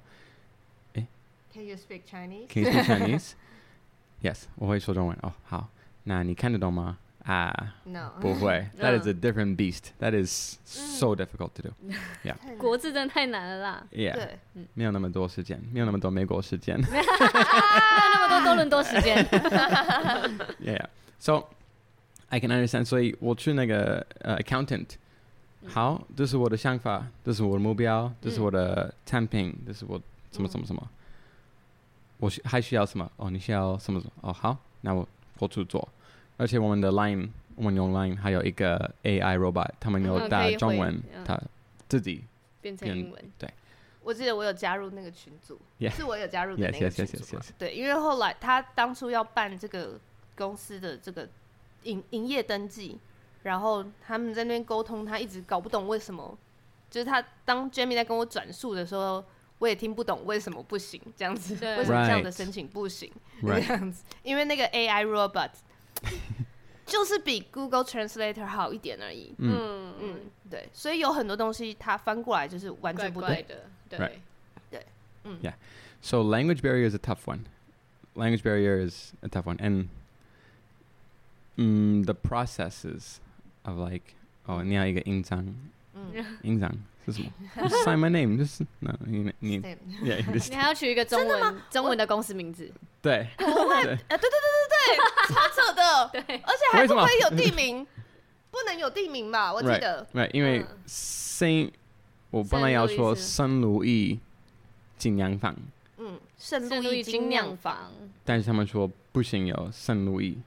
[0.93, 1.07] 诶
[1.53, 2.47] ，Can you speak Chinese?
[2.47, 3.31] Can you speak Chinese?
[4.21, 5.33] Yes，我会说中文哦。
[5.43, 5.69] 好，
[6.03, 6.97] 那你看得懂吗？
[7.23, 8.67] 啊，No，不会。
[8.79, 9.91] That is a different beast.
[9.99, 11.73] That is so difficult to do.
[12.23, 13.87] Yeah， 国字真的太难了啦。
[13.91, 14.39] Yeah，对，
[14.73, 19.25] 没有那么多时间，没有那么多美国时间， 没有那么多多伦多时间。
[20.59, 21.45] Yeah，so
[22.27, 22.83] I can understand。
[22.85, 24.87] 所以我去那个呃 accountant，
[25.67, 30.01] 好，这是我的想法，这是我的目标，这是我的产品，这是我
[30.33, 30.89] 什么什么什么。
[32.17, 33.09] 我需还需要什么？
[33.15, 34.01] 哦，你需要什么？
[34.19, 35.07] 哦，好，那我
[35.39, 35.87] 我去做。
[36.37, 41.39] 而且我们的 Line，我们用 Line 还有一个 AI robot，他们有打中文，他
[41.87, 42.23] 自己
[42.59, 43.31] 变成英文。
[43.37, 43.47] 对，
[44.01, 45.59] 我记得我有加入那个群组，
[45.91, 47.37] 是我有加入的那个群组。
[47.57, 49.99] 对，因为后来他当初要办这个
[50.35, 51.29] 公司的这个
[51.83, 52.97] 营营业登记，
[53.43, 56.35] 然后他们在那边沟通，他一直搞不懂为什么，
[56.89, 59.23] 就是他当 Jamie 在跟我转述的时候，
[59.59, 63.11] 我也听不懂为什么不行这样子，为什么这样的申请不行？
[63.41, 65.51] 这样子，因为那个 AI robot。
[66.86, 69.34] 就是比 Google Translator 好一点而已。
[69.38, 70.20] 嗯嗯，
[70.50, 73.66] 对，所以有很多东西它翻过来就是完全不对的。
[73.88, 74.20] 对
[74.70, 74.86] 对，
[75.24, 75.38] 嗯。
[75.42, 75.54] Yeah,
[76.00, 77.40] so language barrier is a tough one.
[78.14, 79.88] Language barrier is a tough one, and
[81.56, 83.18] um, the processes
[83.64, 84.14] of like
[84.46, 85.54] 哦，你要一个印章，
[86.42, 86.74] 印章
[87.05, 87.29] 是什么
[87.85, 89.61] ？Sign my name，就是那你 你
[89.99, 92.71] 你还要取一个中文中文的公司名字。
[93.01, 93.27] 对。
[93.37, 94.17] 对对对对
[94.69, 94.97] 对，
[95.33, 96.09] 超扯的。
[96.13, 97.85] 对，而且还不可以有地名，
[98.51, 99.53] 不能有地名吧？
[99.53, 100.07] 我记得。
[100.13, 101.71] 对，因为 Saint，
[102.29, 104.19] 我本来要说圣路易
[104.97, 105.55] 精酿坊。
[105.97, 107.91] 嗯，圣路易精酿坊。
[108.23, 110.37] 但是他们说不行，有圣路易。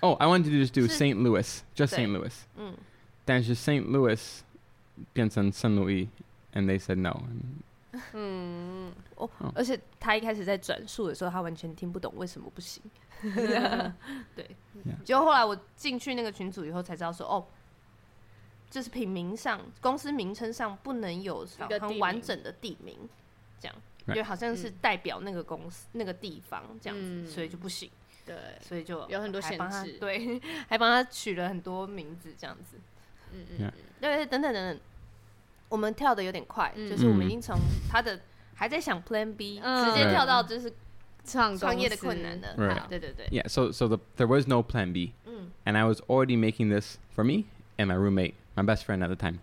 [0.00, 2.32] Oh, I wanted to just do Saint Louis, just Saint Louis.
[2.56, 2.74] 嗯。
[3.24, 4.20] 但是 Saint Louis
[5.12, 6.08] 变成圣路易
[6.52, 7.22] ，and they said no。
[8.12, 12.82] 嗯，哦，而且他一开始在转述的时候，他完全听不懂为什么不行。
[14.36, 14.50] 对，
[15.04, 17.46] 结果后来我进去那个群组以后才知道说，哦，
[18.68, 21.46] 就是品名上、公司名称上不能有
[21.80, 23.08] 很完整的地名，
[23.58, 23.74] 这样，
[24.08, 27.90] 因为好像是代表那个公司、那个地方这样子，所以就不行。
[28.26, 29.98] 对，所以就有很多限制。
[29.98, 32.76] 对， 还帮他取了很多名字这样子。
[33.32, 34.79] 嗯嗯，对，等等等等，
[35.69, 37.57] 我们跳的有点快，就是我们已经从
[37.89, 38.19] 他的
[38.55, 40.71] 还在想 Plan B，直接跳到就是
[41.25, 42.55] 创创业的困难的。
[42.89, 43.27] 对对对。
[43.27, 45.13] Yeah, so so the there was no Plan B,
[45.65, 47.45] and I was already making this for me
[47.77, 49.39] and my roommate, my best friend at the time,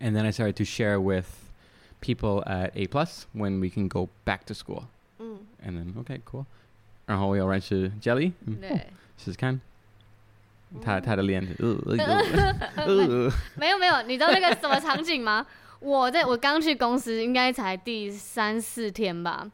[0.00, 1.26] and then I started to share with
[2.00, 4.84] people at A plus when we can go back to school.
[5.62, 6.46] And then okay, cool.
[7.06, 8.86] 然后我有认识 Jelly，对，
[9.18, 9.60] 试试看。
[10.83, 11.67] 他他的脸，呃
[13.55, 15.45] 没有没有，你知道那个什么场景吗？
[15.79, 19.45] 我在我刚去公司，应该才第三四天吧，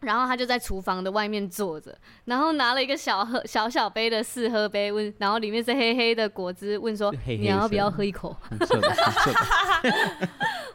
[0.00, 8.36] 然后他就在厨房的外面坐着，然后拿了一个小喝小小杯的试喝杯，问，然后里面是黑黑的果汁，问说黑黑你要不要喝一口？
[8.50, 8.66] 妈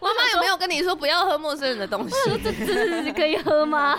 [0.13, 2.15] 妈有没有跟你说不要喝陌生人的东西？
[2.43, 3.97] 这这是可以喝吗？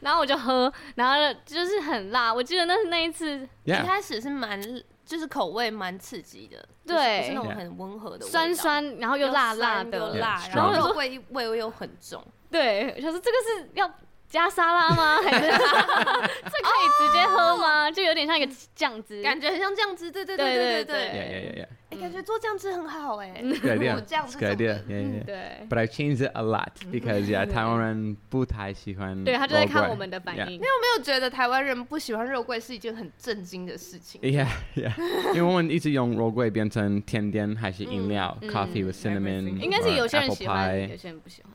[0.00, 2.32] 然后我就喝，然后就是很辣。
[2.32, 4.60] 我记得那是那一次，一开始是蛮
[5.04, 12.24] 就是口味蛮刺激的，对，是那种很温和的，酸酸，然后又辣辣的，又辣，然后肉味味又很重。
[12.50, 13.90] 对，就是这个是要。
[14.34, 15.18] 加沙拉吗？
[15.22, 17.88] 还是 这可以直接喝吗？
[17.88, 20.10] 就有点像一个酱汁，感觉很像酱汁。
[20.10, 21.68] 对对对对对对。
[21.90, 23.32] 哎，感觉做酱汁很好哎。
[23.40, 25.24] Good idea，good idea。
[25.24, 25.64] 对。
[25.70, 29.22] But I changed it a lot because yeah， 台湾人不太喜欢。
[29.22, 30.44] 对，他就在看我们的反应。
[30.44, 34.92] 你有没有觉得台湾人不喜欢肉桂是一件很震惊的事情？Yeah yeah，
[35.28, 39.60] 因为我们一直用肉桂变成甜点还是饮料，coffee with cinnamon。
[39.60, 41.52] 应该是有些人喜欢，有些人不喜欢。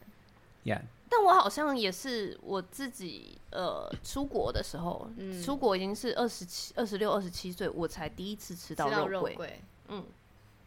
[0.63, 0.81] Yeah。
[1.11, 9.31] 但我好像也是我自己，呃，出国的时候，嗯、出国已经是二十七、二十六、二十七岁，我才第一次吃到肉桂。
[9.31, 10.05] 肉桂嗯，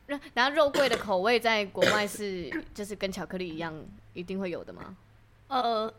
[0.35, 3.73] 然后肉桂的口味在国外是就是跟巧克力一样，
[4.15, 4.97] 一定会有的吗？
[5.47, 5.93] 呃，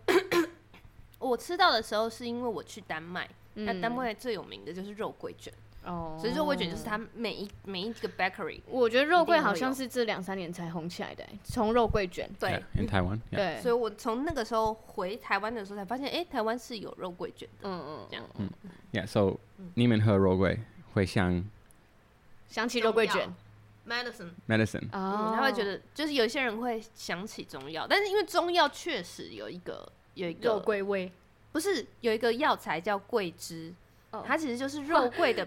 [1.19, 5.53] 我吃到的时候是因为我去丹麦，那、嗯、丹麦最有名的就是肉桂卷。
[5.85, 12.29] 哦，所以肉桂卷就是它每一每一个 bakery，我觉得肉桂好像是这两三年才红起来的，从肉桂卷。
[12.39, 13.19] 对，in Taiwan。
[13.29, 17.69] 对，所以我从那个时候回台湾的时候才发现，哎，台湾是有肉桂卷的。
[17.69, 18.25] 嗯嗯，这样。
[18.37, 18.49] 嗯
[18.93, 19.37] ，Yeah，so
[19.73, 20.57] 你们喝肉桂
[20.93, 21.43] 会想
[22.47, 23.33] 想起肉桂卷
[23.85, 24.87] ，medicine，medicine。
[24.93, 31.11] 哦，他会觉得就是有些人会想起中药，但是因为中药确实有一个有一个肉桂味，
[31.51, 33.73] 不是有一个药材叫桂枝，
[34.25, 35.45] 它其实就是肉桂的。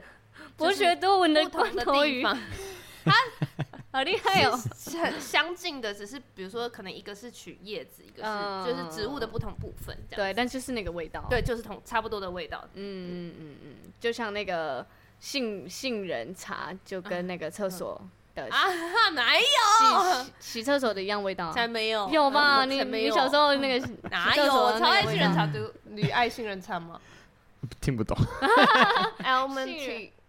[0.57, 3.13] 博学多闻的罐头鱼，它
[3.93, 4.59] 好厉害哦！
[5.03, 10.27] 很相近的，只是比如说，可能一个是取叶子，一个是就是植物的不同部分，这样。
[10.27, 11.25] 对，但就是那个味道。
[11.31, 12.63] 对，就是同差不多的味道。
[12.75, 14.87] 嗯嗯嗯嗯，就像那个
[15.19, 17.99] 杏杏仁茶，就跟那个厕所
[18.35, 18.69] 的啊，
[19.15, 21.51] 哪有洗厕所的一样味道？
[21.53, 22.67] 才没有，有吗？
[22.67, 24.47] 你你小时候那个哪有？
[24.79, 27.01] 超爱杏仁茶， 都你爱杏仁茶吗？
[27.81, 28.17] 听不懂。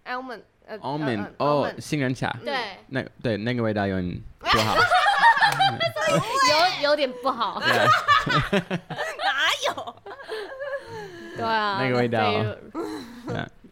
[0.07, 0.41] Almond
[0.81, 4.75] Almond，almond，哦，杏仁茶，对，那对那个味道有点不好，
[6.81, 7.67] 有 有点不好， 哪
[9.67, 9.95] 有？
[11.35, 11.45] 对。
[11.45, 12.21] 啊，那个味道，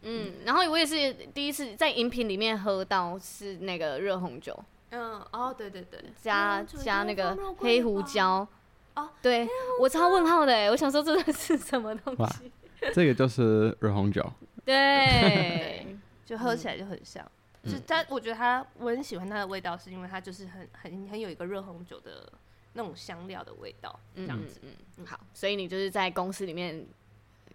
[0.02, 4.58] 嗯，然后我也是第一次在饮品里面喝到是那个热红酒，
[4.90, 8.46] 嗯，哦，对对对，加加那个黑胡椒，
[8.94, 9.48] 哦，对
[9.80, 12.52] 我超问号的哎，我想说这个是什么东西？
[12.94, 14.24] 这个就是热红酒，
[14.64, 15.95] 对。
[16.26, 17.24] 就喝起来就很像，
[17.62, 22.30] 嗯、就它，我觉得它，我很喜欢它的味道，是因为它就是很很很有一个热红酒的
[22.72, 24.60] 那种香料的味道，这样子。
[24.96, 26.84] 嗯，好，所以你就是在公司里面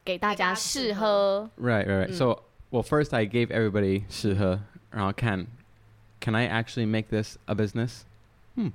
[0.06, 1.50] 给大家试喝。
[1.58, 2.08] Right, right.
[2.08, 5.46] 嗯、so, well, first I gave everybody 试喝，然后看
[6.22, 8.04] ，Can I actually make this a business?
[8.56, 8.72] Hmm,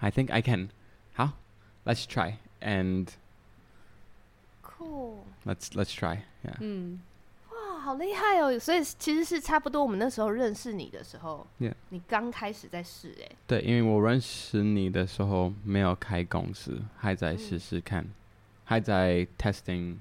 [0.00, 0.68] I think I can.
[1.14, 1.32] 好
[1.86, 3.08] ，Let's try and
[4.62, 5.24] cool.
[5.46, 6.18] Let's let's try.
[6.44, 6.56] Yeah.
[6.60, 7.00] 嗯。
[7.86, 8.58] 好厉害哦！
[8.58, 11.72] 所以其实是差不多，我们那时候认识你的时候，Yeah.
[11.90, 13.30] 你刚开始在试哎。
[13.46, 18.10] 对，因为我认识你的时候没有开公司，还在试试看，嗯、
[18.64, 19.98] 还在 testing。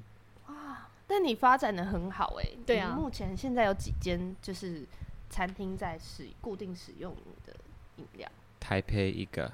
[0.48, 0.88] 哇！
[1.06, 2.50] 但你发展的很好哎。
[2.66, 2.96] 对啊。
[2.98, 4.84] 目前现在有几间就是
[5.30, 7.56] 餐厅在使固定使用你的
[7.98, 8.28] 饮料？
[8.60, 9.52] 台北一个，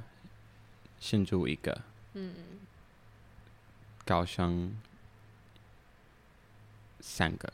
[1.01, 1.81] 新竹一个，
[2.13, 2.33] 嗯，
[4.05, 4.73] 高雄
[7.01, 7.51] 三个。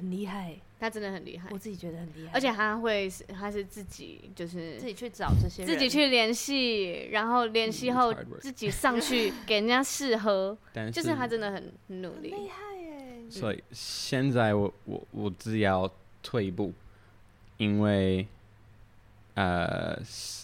[0.00, 2.30] 很厉害，他真的很厉害，我自己觉得很厉害。
[2.32, 10.56] 而且他会，他是自己就是自己去找这些人，自己去联系，然后联系后自己上去给人家试喝，
[10.90, 13.28] 就是他真的很努力，厉害耶。
[13.28, 15.88] 所以现在我我我只要
[16.22, 16.72] 退一步，
[17.58, 18.26] 因为
[19.34, 20.00] 呃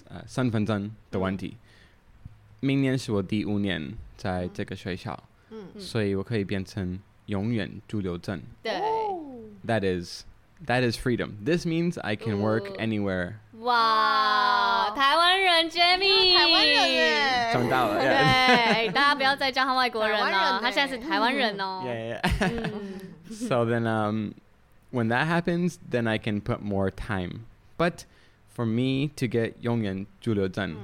[0.08, 1.56] 呃身份证的问题，
[2.60, 8.80] 明年是我第五年在这个学校，嗯，所以我可以变成永远驻留证，对。
[9.65, 10.25] That is,
[10.65, 11.37] that is freedom.
[11.43, 13.35] This means I can work anywhere.
[13.61, 17.99] 哇，台湾人 Jamie，台湾人耶，长大了。
[17.99, 21.83] 对，大家不要再叫他外国人了，他现在是台湾人哦。
[21.85, 22.71] Yeah, yeah.
[23.29, 24.33] So then, um,
[24.91, 27.45] when that happens, then I can put more time.
[27.77, 28.05] But
[28.55, 30.75] for me to get 永远居留证，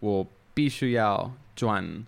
[0.00, 2.04] 我必须要赚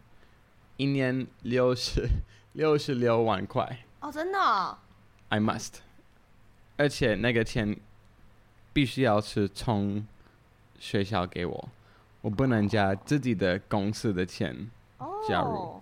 [0.77, 2.09] 一年六十
[2.53, 3.79] 六十六万块。
[4.01, 4.79] 哦，真的？
[5.31, 5.77] I must.
[6.78, 7.76] 而且那个钱
[8.72, 10.06] 必须要是从
[10.80, 11.70] 学校给我，
[12.22, 14.70] 我不能加自己的公司的钱
[15.28, 15.50] 加入。
[15.50, 15.82] 哦，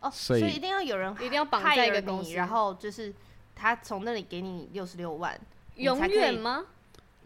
[0.00, 3.12] 哦，所以一定要有人一定要绑在一个公司，然后就是
[3.56, 5.38] 他从那里给你六十六万，
[5.76, 6.66] 永远吗？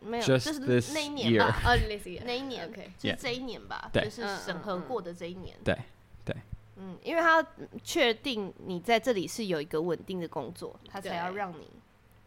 [0.01, 0.61] 没有，就是
[0.95, 1.61] 那一年吧。
[1.67, 1.77] 哦，
[2.25, 5.57] 那一年， OK，，就是这一年吧，就是审核过的这一年。
[5.65, 5.77] 对
[6.25, 6.37] 对。
[6.77, 7.49] 嗯，因为他要
[7.85, 11.69] 确定你在这里是有一个稳定的工作，他才要让你。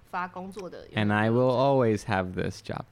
[0.10, 0.88] 发工作的。
[0.95, 2.84] And I will always have this job。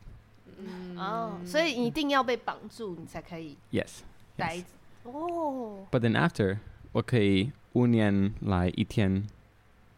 [0.57, 3.57] 嗯哦，所以一定要被绑住，你才可以。
[3.71, 3.99] Yes。
[4.37, 4.63] 待
[5.03, 5.85] 哦。
[5.91, 6.57] But then after，
[6.91, 9.27] 我可以五年来一天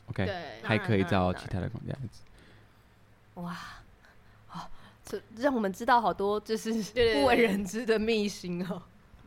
[0.10, 0.28] ，OK，
[0.64, 3.44] 还可以找其他的工作。
[3.44, 3.56] 哇，
[4.48, 4.70] 好，
[5.04, 6.72] 这让我们知道好多就是
[7.14, 8.82] 不为人知的秘辛哦。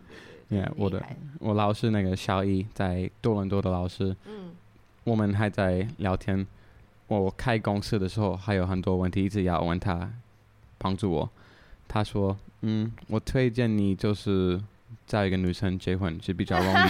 [0.51, 1.05] yeah, 我的
[1.39, 4.55] 我老师那个小易在多伦多的老师，嗯，
[5.05, 6.47] 我们还在聊天。
[7.09, 10.11] 我开公司的时候还有很多问题一直要问他，
[10.79, 11.29] 帮助我。
[11.89, 14.63] 他说，嗯，我推荐你就是
[15.07, 16.89] 找一个女生结婚是比较容易，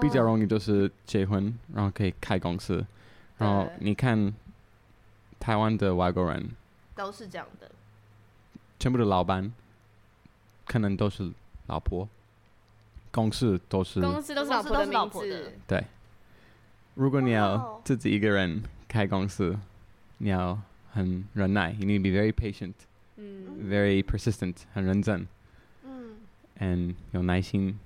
[0.00, 2.84] 比较容易就是结婚，然后可以开公司。
[3.38, 4.34] 然后你看
[5.38, 6.50] 台湾的外国人
[6.94, 7.70] 都是这样的，
[8.78, 9.52] 全部的老板
[10.66, 11.30] 可能都是。
[11.66, 12.08] 老婆，
[13.12, 15.52] 公司都是公司都是老婆的名字。
[15.68, 15.84] 对，
[16.94, 19.58] 如果你要自己一个人开公司，
[20.18, 20.60] 你要
[20.92, 22.74] 很忍耐，you need to be very patient，
[23.16, 25.26] 嗯，very persistent，很认真，
[25.84, 26.16] 嗯
[26.58, 27.78] ，and 有耐心。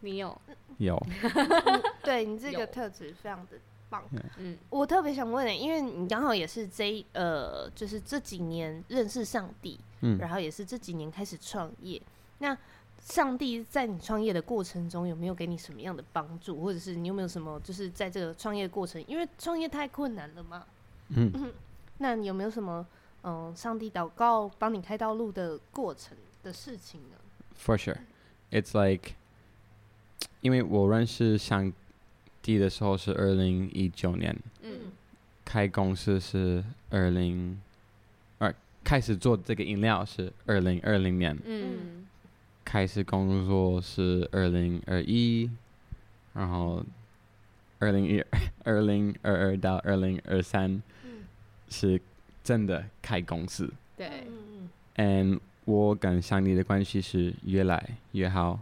[0.00, 0.40] 你有？
[0.78, 1.06] 有。
[2.02, 3.58] 对你这个特质非常的
[3.90, 4.02] 棒。
[4.38, 12.00] 嗯，我特别想问你，因为你刚好也是这呃，就是这几年认识上帝，嗯，然后也是这几年开始创业。
[12.38, 12.56] 那
[13.00, 20.64] 上帝在你创业的过程中有没有给你什么样的帮助，或者是你有没有什么就是在这个创业过程，因为创业太困难了嘛？
[21.08, 21.52] 嗯，
[21.98, 22.86] 那你有没有什么
[23.22, 27.16] 嗯，上帝祷告帮你开道路的过程的事情呢
[27.58, 27.98] ？For sure,
[28.52, 29.14] it's like，
[30.40, 31.72] 因为我认识上
[32.42, 34.92] 帝的时候是二零一九年，嗯，
[35.44, 37.60] 开公司是二零
[38.38, 42.06] 二，开始做这个饮料是二零二零年，嗯。
[42.69, 45.49] 开始工作是二零二一，
[46.33, 46.83] 然后
[47.79, 48.23] 二零一
[48.63, 50.81] 二零二二到二零二三，
[51.69, 52.01] 是
[52.43, 53.71] 真的开公司。
[53.95, 54.27] 对。
[54.97, 58.61] And 我跟上帝的关系是越来越好。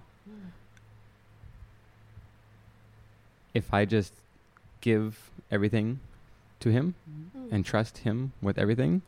[3.53, 4.11] If I just
[4.81, 5.13] give
[5.49, 5.97] everything
[6.59, 6.93] to him
[7.51, 9.01] and trust him with everything,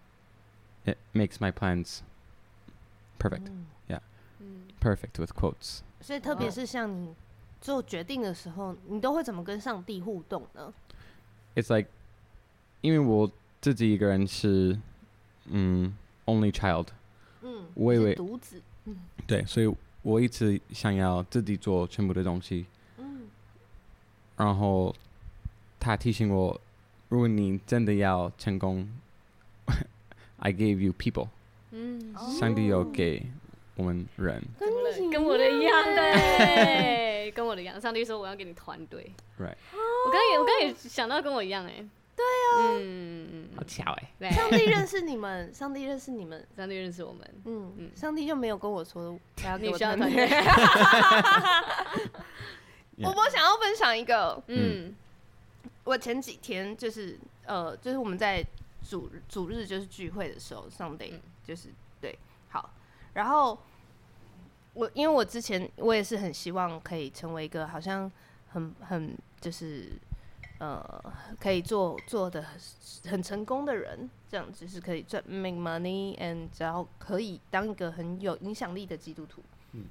[0.85, 2.01] it makes my plans
[3.17, 3.49] perfect.
[4.80, 5.80] Perfect with quotes。
[6.00, 7.14] 所以，特别是像你
[7.60, 10.72] 做决定的时候，你都会怎么跟上帝互动呢
[11.54, 11.90] ？It's like，
[12.80, 14.78] 因为我自己一个人是，
[15.44, 16.86] 嗯，only child，
[17.42, 19.70] 嗯，我以为独子，嗯，对，所以
[20.00, 22.64] 我一直想要自己做全部的东西，
[22.96, 23.28] 嗯，
[24.38, 24.94] 然后
[25.78, 26.58] 他提醒我，
[27.10, 28.88] 如果你真的要成功，
[30.38, 31.28] I gave you people，
[31.72, 33.26] 嗯，上帝有给。
[33.76, 34.42] 我们人。
[35.10, 37.80] 跟我的一样，对，跟我的一样。
[37.80, 39.56] 上帝说我要给你团队，Right。
[40.06, 41.84] 我刚也我刚也想到跟我一样哎，
[42.16, 44.30] 对啊，嗯，好巧哎。
[44.30, 47.90] 上帝认识你们，上帝认识你们，上帝认识我们，嗯嗯。
[47.94, 50.28] 上帝就没有跟我说我要给我团队。
[53.02, 54.94] 我我想要分享一个，嗯，
[55.84, 58.44] 我前几天就是呃，就是我们在
[58.86, 61.68] 主主日就是聚会的时候，Sunday 就是
[61.98, 62.29] 对，好，
[63.14, 63.58] 然后。
[64.72, 68.10] 我因为我之前我也是很希望可以成为一个好像
[68.50, 69.90] 很很就是
[70.58, 79.42] 呃可以做做的很很成功的人，这样就是可以赚 make money and 然后可以当一个很有影响力的基督徒。
[79.72, 79.86] 嗯，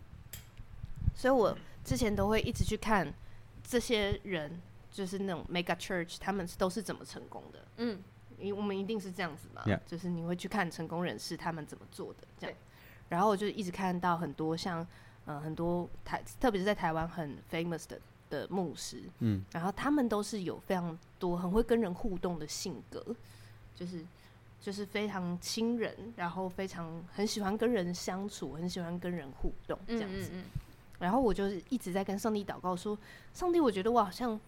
[1.13, 3.13] 所以我之前都会一直去看
[3.61, 7.59] 这些人，就是那种 mega church，他们都是怎么成功的。
[7.77, 8.01] 嗯，
[8.39, 12.55] 因为我们一定是这样子嘛.就是你会去看成功人士他们怎么做的这样。
[13.09, 14.85] 然后我就一直看到很多像，
[15.25, 17.99] 呃，很多台，特别是在台湾很 famous 的
[18.29, 23.03] 的牧师，嗯，然后他们都是有非常多很会跟人互动的性格，
[23.75, 24.05] 就是
[24.61, 30.29] 就是非常亲人，然后非常很喜欢跟人相处，很喜欢跟人互动这样子。
[30.31, 30.43] 嗯嗯嗯。
[30.99, 32.95] 然后我就是一直在跟上帝祷告说，
[33.33, 34.39] 上帝，我觉得我好像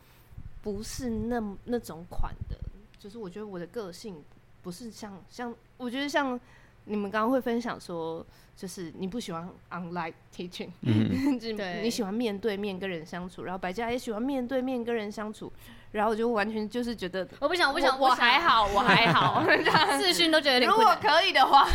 [0.61, 2.55] 不是那那种款的，
[2.99, 4.23] 就是我觉得我的个性
[4.61, 6.39] 不是像像，我觉得像。
[6.85, 8.25] 你们刚刚会分享说，
[8.55, 11.39] 就是你不喜欢 online teaching，嗯，
[11.83, 15.51] 你喜欢面对面跟人相处，然后白嘉也喜欢面对面跟人相处，
[15.91, 19.43] 然后我就完全就是觉得我不想，我不想，我，我还好，我还好，
[20.01, 20.69] 视讯都觉得有点。
[20.71, 21.67] 如果可以的话，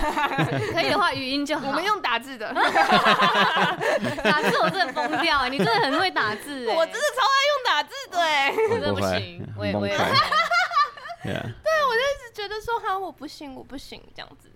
[0.73, 1.69] 可以的话语音就好。
[1.69, 2.53] 我们用打字的，
[4.23, 8.19] 打字我真的疯掉哎，你真的很会打字哎，我真的超爱用打字的。
[8.21, 9.97] 哎，我真的不行，我也我也。
[9.97, 14.51] 对，我就一直觉得说哈，我不行，我不行这样子。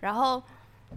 [0.00, 0.42] 然后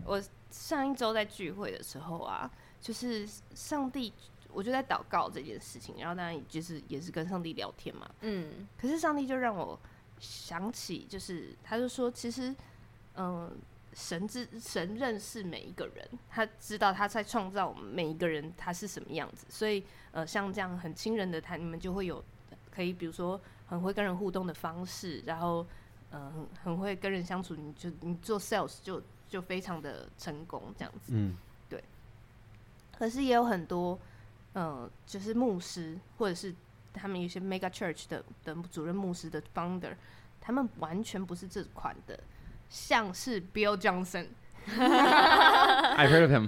[0.03, 2.49] 我上一周在聚会的时候啊，
[2.79, 4.13] 就是上帝，
[4.49, 9.79] 我就在祷告这件事情，然后当然就是也是跟上帝聊天嘛，嗯，可是上帝就让我
[10.19, 12.49] 想起，就是他就说，其实，
[13.15, 13.51] 嗯、呃，
[13.93, 22.23] 神之神认识每一个人，他知道他在创造每一个人他是什么样子，所以，呃，像这样很亲人的他，你们就会有
[22.71, 25.67] 可以，比如说很会跟人互动的方式，然后，嗯、
[26.11, 31.35] 呃，很很会跟人相处，你就你做 sales 就就非常的成功，这样子，嗯，
[31.69, 31.83] 对。
[32.97, 33.99] 可是也有很多，
[34.53, 36.55] 嗯、呃，就是牧师或者是。
[36.97, 39.93] 他们有些 mega church 的的主任牧师的 founder，
[40.39, 42.17] 他们完全不是这款的，
[42.69, 44.29] 像是 Bill Johnson，I've
[46.07, 46.47] heard of him，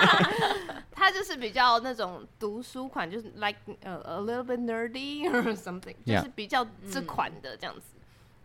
[0.90, 7.97] 他就是比较那种读书款，就是 like 呃、uh, a little bit nerdy or something，就是比较这款的这样子，嗯、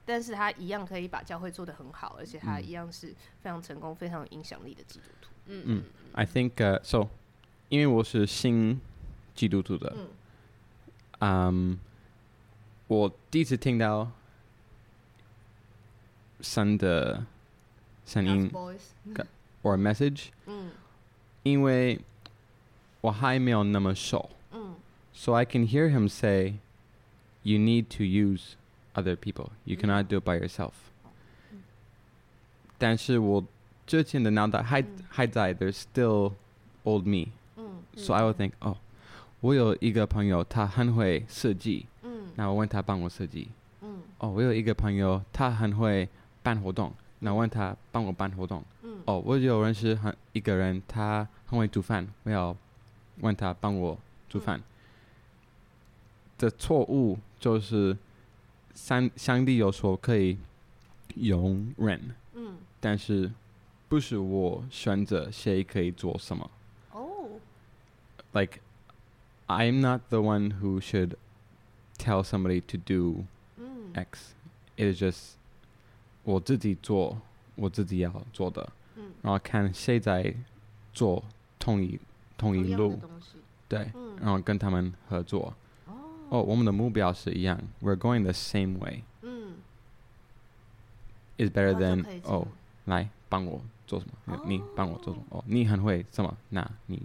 [0.06, 3.08] 但是他一样可以把教会做得很好，而且他一样是
[3.42, 5.30] 非常成功、非常有影响力的基督徒。
[5.46, 5.84] 嗯嗯
[6.14, 7.08] ，I think、uh, so，
[7.70, 8.80] 因为我是新
[9.34, 9.94] 基督徒的。
[9.96, 10.08] 嗯
[11.20, 11.76] 嗯，um,
[12.88, 14.12] 我第一次听到
[16.42, 17.26] 神的
[18.06, 18.52] 声音
[19.64, 20.72] ，or message，嗯，
[21.44, 22.00] 因为
[23.00, 24.76] 我还没有那么熟，嗯
[25.14, 26.56] ，so I can hear him say,
[27.44, 28.56] "You need to use
[28.94, 29.50] other people.
[29.66, 30.72] You cannot do it by yourself."
[32.78, 33.44] 但是我
[33.88, 36.34] 之前的脑袋还还在，there's still
[36.84, 38.78] old me，嗯，so I would think, oh.
[39.42, 43.50] 我有一个朋友，他很会设计，嗯，那我问他帮我设计，
[43.82, 46.08] 嗯，哦，我有一个朋友，他很会
[46.42, 52.56] 办活动，那我问他帮我办活动，嗯，哦，我有认识很一个人，他很会煮饭，我要
[53.20, 53.98] 问他帮我
[54.30, 54.62] 煮饭。
[56.38, 57.96] 的错误就是
[58.74, 60.38] 上上帝有说可以
[61.16, 63.32] 用人，嗯，但是
[63.88, 66.52] 不是我选择谁可以做什么，
[66.92, 67.30] 哦
[68.34, 68.60] ，like。
[69.46, 71.16] I'm not the one who should
[71.98, 73.26] tell somebody to do
[73.94, 74.34] X.
[74.78, 75.34] It is just
[76.24, 77.22] 我自己做
[77.56, 78.72] 我自己要做的，
[79.22, 80.34] 然后看谁在
[80.94, 81.24] 做
[81.60, 82.00] 同一
[82.38, 82.98] 同一路，
[83.68, 85.54] 对，然后跟他们合作。
[86.34, 89.04] 哦，我们的目标是一样，We're going the same way.
[91.38, 92.48] Is better than 哦，
[92.86, 94.42] 来帮我做什么？
[94.48, 95.26] 你帮我做什么？
[95.30, 96.36] 哦，你很会什么？
[96.50, 97.00] 那你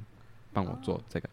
[0.54, 1.28] 帮我做这个。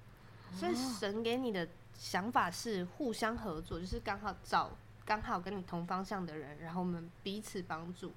[0.53, 4.71] 所以神给你的想法是互相合作，就是刚好找
[5.05, 8.11] 刚好跟你同方向的人，然后我们彼此帮助，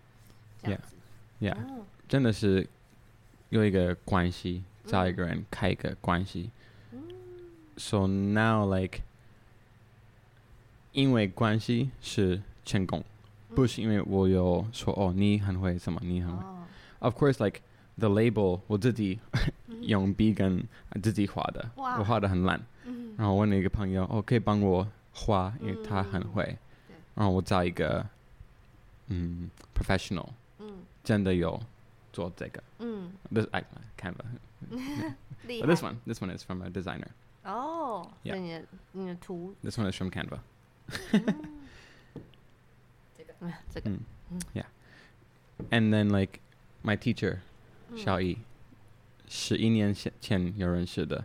[0.60, 0.96] 这样子。
[1.40, 1.84] Yeah, yeah.、Oh.
[2.08, 2.68] 真的是
[3.50, 6.50] 有一个关系，找一个人开一个关系。
[6.90, 7.14] Mm.
[7.76, 9.02] So now like，
[10.91, 13.03] 因为关系是成功，
[13.55, 16.43] 不是因为我有说哦，你很会什么，你很会。
[16.43, 16.57] Oh.
[16.99, 17.61] Of course, like
[17.97, 19.19] the label，我自己。
[19.81, 20.65] 用笔跟
[21.01, 22.61] 自己画的，我画的很烂，
[23.17, 26.57] 然后问了一个朋友，哦，可以帮我画，因为他很会，
[27.15, 28.07] 然后我找一个，
[29.07, 30.29] 嗯，professional，
[31.03, 31.59] 真的有
[32.13, 33.61] 做这个，嗯，this I
[33.99, 37.09] Canva，this one this one is from a designer，
[37.43, 38.63] 哦，你的
[38.93, 40.39] 你的图，this one is from Canva，
[43.16, 43.34] 这个，
[43.70, 44.00] 这个，嗯
[44.54, 46.40] ，yeah，and then like
[46.82, 47.38] my teacher，
[47.96, 48.38] 小易。
[49.30, 51.22] 十一年前前有认识的，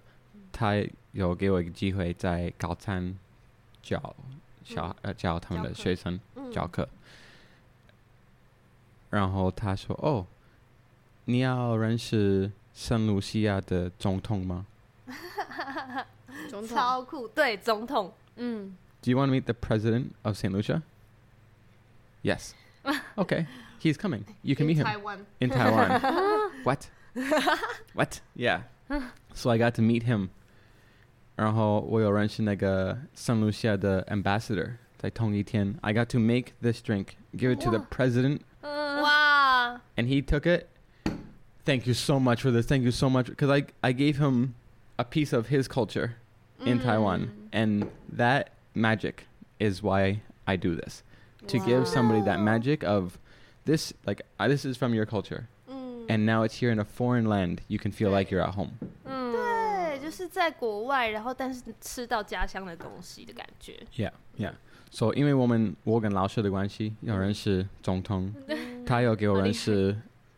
[0.52, 0.74] 他
[1.14, 3.18] 有给我一个机会在高三
[3.82, 4.14] 教
[4.66, 6.20] 小、嗯、呃教他们的学生
[6.52, 6.90] 教课，嗯、
[9.12, 10.28] 然后他说：“哦，
[11.24, 14.66] 你要认识圣露西亚的总统吗？”
[16.50, 18.76] 总 统超酷，对总统，嗯。
[19.03, 20.83] Do you want to meet the president of Saint Lucia?
[22.23, 22.55] Yes.
[23.17, 23.47] Okay,
[23.79, 24.25] he's coming.
[24.43, 25.27] You can meet him Taiwan.
[25.41, 26.01] in Taiwan.
[26.65, 26.89] What?
[27.95, 28.21] What?
[28.35, 28.63] Yeah.
[29.35, 30.31] So I got to meet him.
[31.37, 38.41] 然后我有认识那个圣露西亚的 ambassador，在同一天，I got to make this drink, give it to the president.
[38.63, 39.79] Wow.
[39.97, 40.67] And he took it.
[41.65, 42.67] Thank you so much for this.
[42.67, 43.27] Thank you so much.
[43.27, 44.55] Because I, I gave him
[44.99, 46.17] a piece of his culture
[46.65, 46.83] in mm.
[46.83, 47.31] Taiwan.
[47.53, 49.27] And that magic
[49.59, 51.03] is why I do this.
[51.47, 51.67] To wow.
[51.67, 53.19] give somebody that magic of
[53.65, 55.49] this, like, uh, this is from your culture.
[56.11, 58.79] And now it's here in a foreign land, you can feel like you're at home.
[59.05, 63.79] 对，就是在国外，然后但是吃到家乡的东西的感觉。
[63.95, 64.55] Yeah, yeah.
[64.91, 68.35] So 因为我们我跟老师的关系，有认识总统，
[68.87, 69.95] 他有给我认识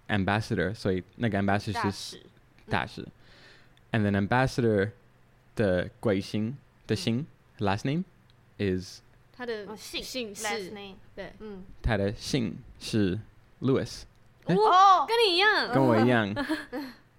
[0.09, 2.21] ambassador，所以那个 ambassador 是
[2.69, 3.07] 大使。
[3.93, 4.91] And then ambassador
[5.55, 6.57] 的贵姓
[6.89, 7.27] 的姓
[7.61, 8.03] last name
[8.59, 9.01] is
[9.37, 10.71] 他的姓姓氏，
[11.15, 13.19] 对，嗯，他的姓是
[13.61, 14.03] Louis。
[14.47, 16.35] 哦，跟你一样，跟我一样。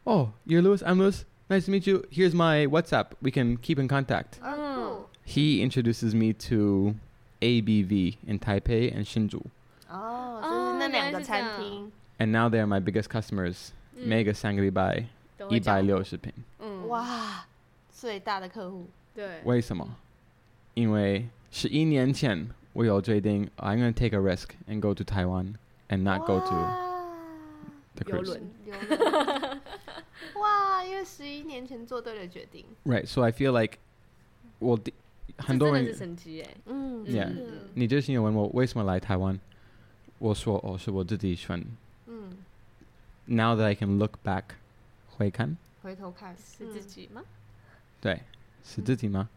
[0.03, 0.83] Oh, you're Louis.
[0.83, 1.23] I'm Louis.
[1.49, 2.05] Nice to meet you.
[2.11, 3.13] Here's my WhatsApp.
[3.21, 4.39] We can keep in contact.
[4.43, 5.07] Oh.
[5.23, 6.95] He introduces me to
[7.41, 9.41] ABV in Taipei and Hsinchu.
[9.89, 11.91] 哦，就是那两个餐厅。
[12.17, 13.69] And now they are my biggest customers.
[13.95, 15.05] 每个三个礼拜
[15.49, 16.33] 一百六十瓶。
[16.59, 17.45] 嗯，哇，
[17.91, 18.87] 最大的客户。
[19.13, 19.41] 对。
[19.43, 19.87] 为什么？
[20.75, 25.55] 因为十一年前我有决定，I'm gonna take a risk and go to Taiwan
[25.89, 26.55] and not go to
[27.95, 28.39] the cruise.
[30.35, 32.65] 哇，因为十一年前做对了决定。
[32.85, 33.77] Right, so I feel like
[34.59, 34.79] 我
[35.37, 37.31] 很多人是神迹哎，嗯，Yeah，
[37.73, 39.39] 你之前有问我为什么来台湾，
[40.19, 41.65] 我说哦是我自己选。
[42.07, 42.37] 嗯。
[43.25, 44.43] Now that I can look back，
[45.09, 45.57] 回看。
[45.83, 47.23] 回头看是自己吗？
[47.99, 48.21] 对，
[48.63, 49.29] 是自己吗？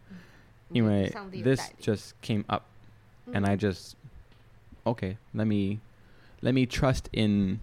[0.71, 1.13] 因为
[1.43, 2.63] this just came up,
[3.33, 3.97] and I just
[4.85, 5.81] okay, let me
[6.41, 7.61] let me trust in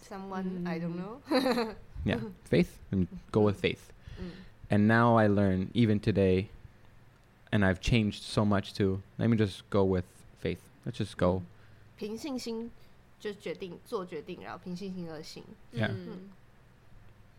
[0.00, 1.20] someone I don't know.
[2.04, 3.92] yeah, faith and go with faith.
[4.70, 6.48] And now I learn even today
[7.50, 9.00] and I've changed so much too.
[9.18, 10.04] Let me just go with
[10.40, 10.60] faith.
[10.84, 11.42] Let's just go.
[11.96, 12.70] 凭信心
[13.18, 15.42] 就决定做决定，然后凭信心而行。
[15.74, 15.90] Yeah.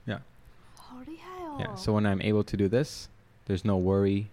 [0.07, 0.21] Yeah.
[0.75, 1.57] 好厉害哦。
[1.59, 1.75] Yeah.
[1.75, 3.07] So when I'm able to do this,
[3.46, 4.26] There's no worry.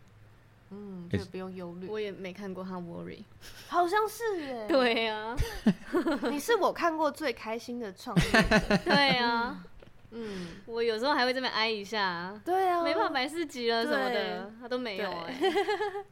[0.73, 1.87] 嗯，就不用忧虑。
[1.87, 3.23] 我也没看过他 worry，
[3.67, 4.67] 好像是耶。
[4.69, 5.35] 对呀，
[6.31, 8.23] 你是我看过最开心的创业。
[8.85, 9.65] 对啊，
[10.11, 12.39] 嗯，我有时候还会这么哀一下。
[12.45, 15.35] 对啊，没办法买四级了什么的，他都没有哎。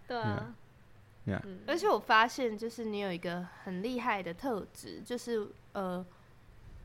[0.05, 0.53] 对啊，
[1.65, 6.05] 而且我发现，就是你有一个很厉害的特质，就是呃，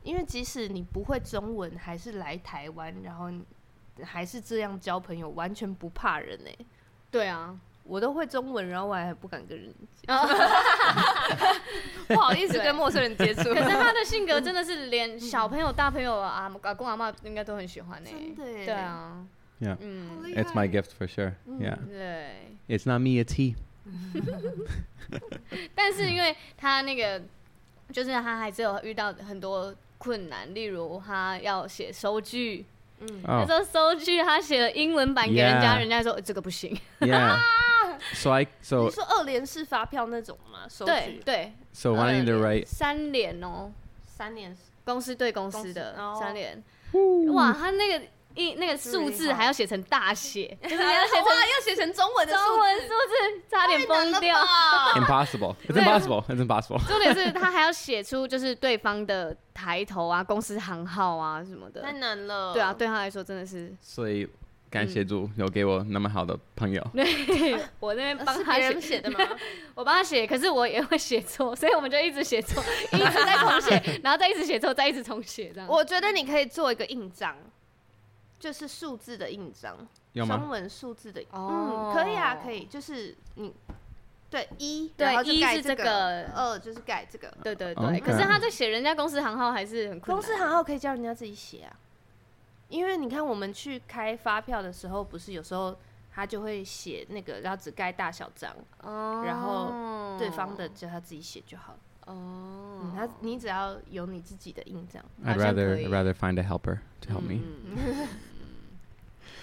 [0.03, 3.29] 因为即使你不会中文，还是来台湾，然后
[4.03, 6.55] 还是这样交朋友，完全不怕人哎。
[7.11, 9.73] 对啊，我都会中文，然后我还不敢跟人，
[12.07, 13.43] 不好意思跟陌生人接触。
[13.53, 18.09] 可是他的性格真的是连小朋友、大朋友啊，阿公阿妈应该都很喜欢呢。
[18.09, 18.65] 真的耶。
[18.65, 19.25] 对啊。
[19.61, 19.77] Yeah.
[19.77, 21.35] It's my gift for sure.
[21.47, 21.77] Yeah.
[21.87, 22.57] 对。
[22.67, 23.55] It's not me, it's he.
[25.73, 27.21] 但是因为他那个，
[27.93, 32.65] 就是他还是有遇到很多困难，例如他要写收据。
[32.99, 36.77] 嗯，他说收据他写了英文版给人家，人家说这个不行。
[36.99, 37.37] Yeah.
[38.13, 40.67] So I so 你说二联式发票那种吗？
[40.69, 41.53] 收据对。
[41.71, 43.71] So wanting to write 三联哦，
[44.05, 46.61] 三联公司对公司的三联。
[47.33, 48.05] 哇，他那个
[48.35, 54.37] 一那个数字还要写成大写， 就是要写成要写成中文的中文数字，差点崩掉。
[54.95, 55.55] Impossible.
[55.67, 56.23] It's impossible.
[56.27, 56.87] It's impossible.
[56.87, 62.53] 重点是他还要写出就是对方的抬头啊，公司行号啊什么的，太难了。
[62.53, 63.73] 对啊，对他来说真的是。
[63.81, 64.27] 所以
[64.69, 66.85] 感谢主有给我那么好的朋友。
[66.93, 69.19] 对，我那边帮他写的吗？
[69.73, 72.61] 我帮他写，可是我也会写错，所以我们就一直写错，
[72.91, 75.69] 一直在重写，然后再一直写错，再一直重写这样。
[75.69, 77.33] 我觉得你可以做一个印章。
[78.39, 79.77] 就是数字的印章，
[80.13, 83.53] 中文数字的，嗯，可以啊，可以，就是你
[84.29, 87.99] 对一，对一是这个，二就是盖这个，对对对。
[87.99, 90.17] 可是他在写人家公司行号还是很困难。
[90.17, 91.71] 公司行号可以叫人家自己写啊，
[92.67, 95.75] 因为你看我们去开发票的时候，不是有时候
[96.13, 98.53] 他就会写那个，然后只盖大小章，
[99.23, 101.79] 然后对方的叫他自己写就好了。
[102.05, 105.03] 哦，他你只要有你自己的印章。
[105.25, 107.39] I'd rather I'd rather find a helper to help me.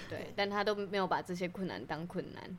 [0.08, 2.58] 对，但他都没有把这些困难当困难，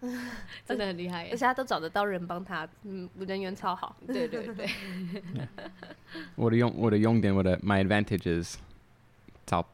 [0.64, 3.96] 真的很厉害，而且他都找得到人帮他，嗯，人缘超好。
[4.06, 4.70] 对对对。
[6.36, 8.56] 我的用我的用点我的 my advantage is
[9.44, 9.66] 找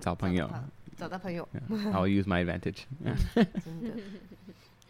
[0.00, 0.48] 找朋友，
[0.96, 1.46] 找到朋友。
[1.68, 2.84] I'll use my advantage。
[3.64, 3.90] 真的。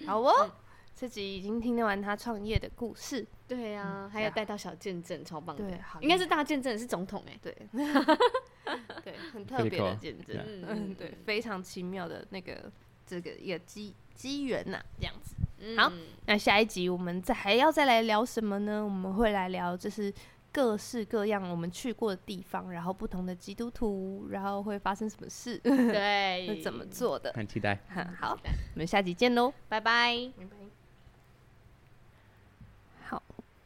[0.06, 0.50] 好哦，
[0.94, 3.26] 这集已经听完他创业的故事。
[3.48, 5.64] 对呀，还有带到小见证，超棒的。
[5.64, 7.38] 对，应该是大见证，是总统哎。
[7.42, 7.56] 对。
[9.04, 10.36] 对，很特别的见证，
[10.68, 12.70] 嗯，对，非常奇妙的那个
[13.04, 15.34] 这个一个机机缘呐，这样子。
[15.76, 15.92] 好，
[16.26, 18.82] 那下一集我们再还要再来聊什么呢？
[18.84, 20.12] 我们会来聊就是
[20.52, 27.32] 各式各样我们去过的地方，然后不同的基督徒，然后会发生什么事，对，是 怎么做的？
[27.34, 27.78] 很期待。
[28.18, 28.38] 好，
[28.74, 30.32] 我们下集见喽，拜拜。
[30.36, 30.42] 好，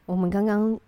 [0.07, 0.79] 我们刚刚。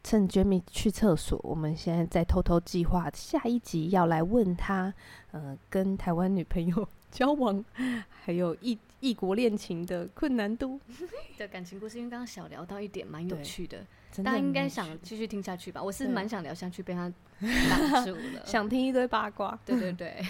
[0.00, 4.94] 趁 Jamie 去厕所，我们现在在偷偷计划下一集要来问他，
[5.32, 7.62] 呃，跟台湾女朋友 交往，
[8.08, 10.80] 还有异异国恋情的困难度
[11.36, 11.98] 的感情故事。
[11.98, 13.84] 因为刚刚小聊到一点蛮有趣的，
[14.16, 15.82] 大家应该想继续听下去吧？
[15.82, 18.44] 我是蛮想聊下去，被他 挡住了。
[18.44, 20.20] 想听一堆八卦，对对对，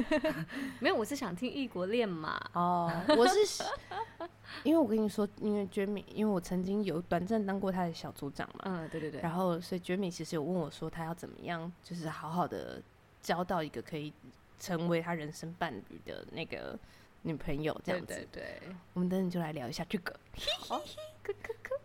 [0.80, 2.40] 没有，我是想听异国恋嘛。
[2.54, 3.64] 哦，我是。
[4.64, 12.82] 因为我跟你说，因为 Jamie，因为我曾经有短暂当过他的小组长嘛，嗯，对对对，然后所以 Jamie 其实有问我说，他要怎么样，就是好好的
[13.20, 14.12] 交到一个可以
[14.58, 16.78] 成为他人生伴侣的那个
[17.22, 18.06] 女朋友这样子。
[18.06, 20.18] 对对对，我们等等就来聊一下这个。
[20.60, 20.80] 好，
[21.22, 21.78] 可可可。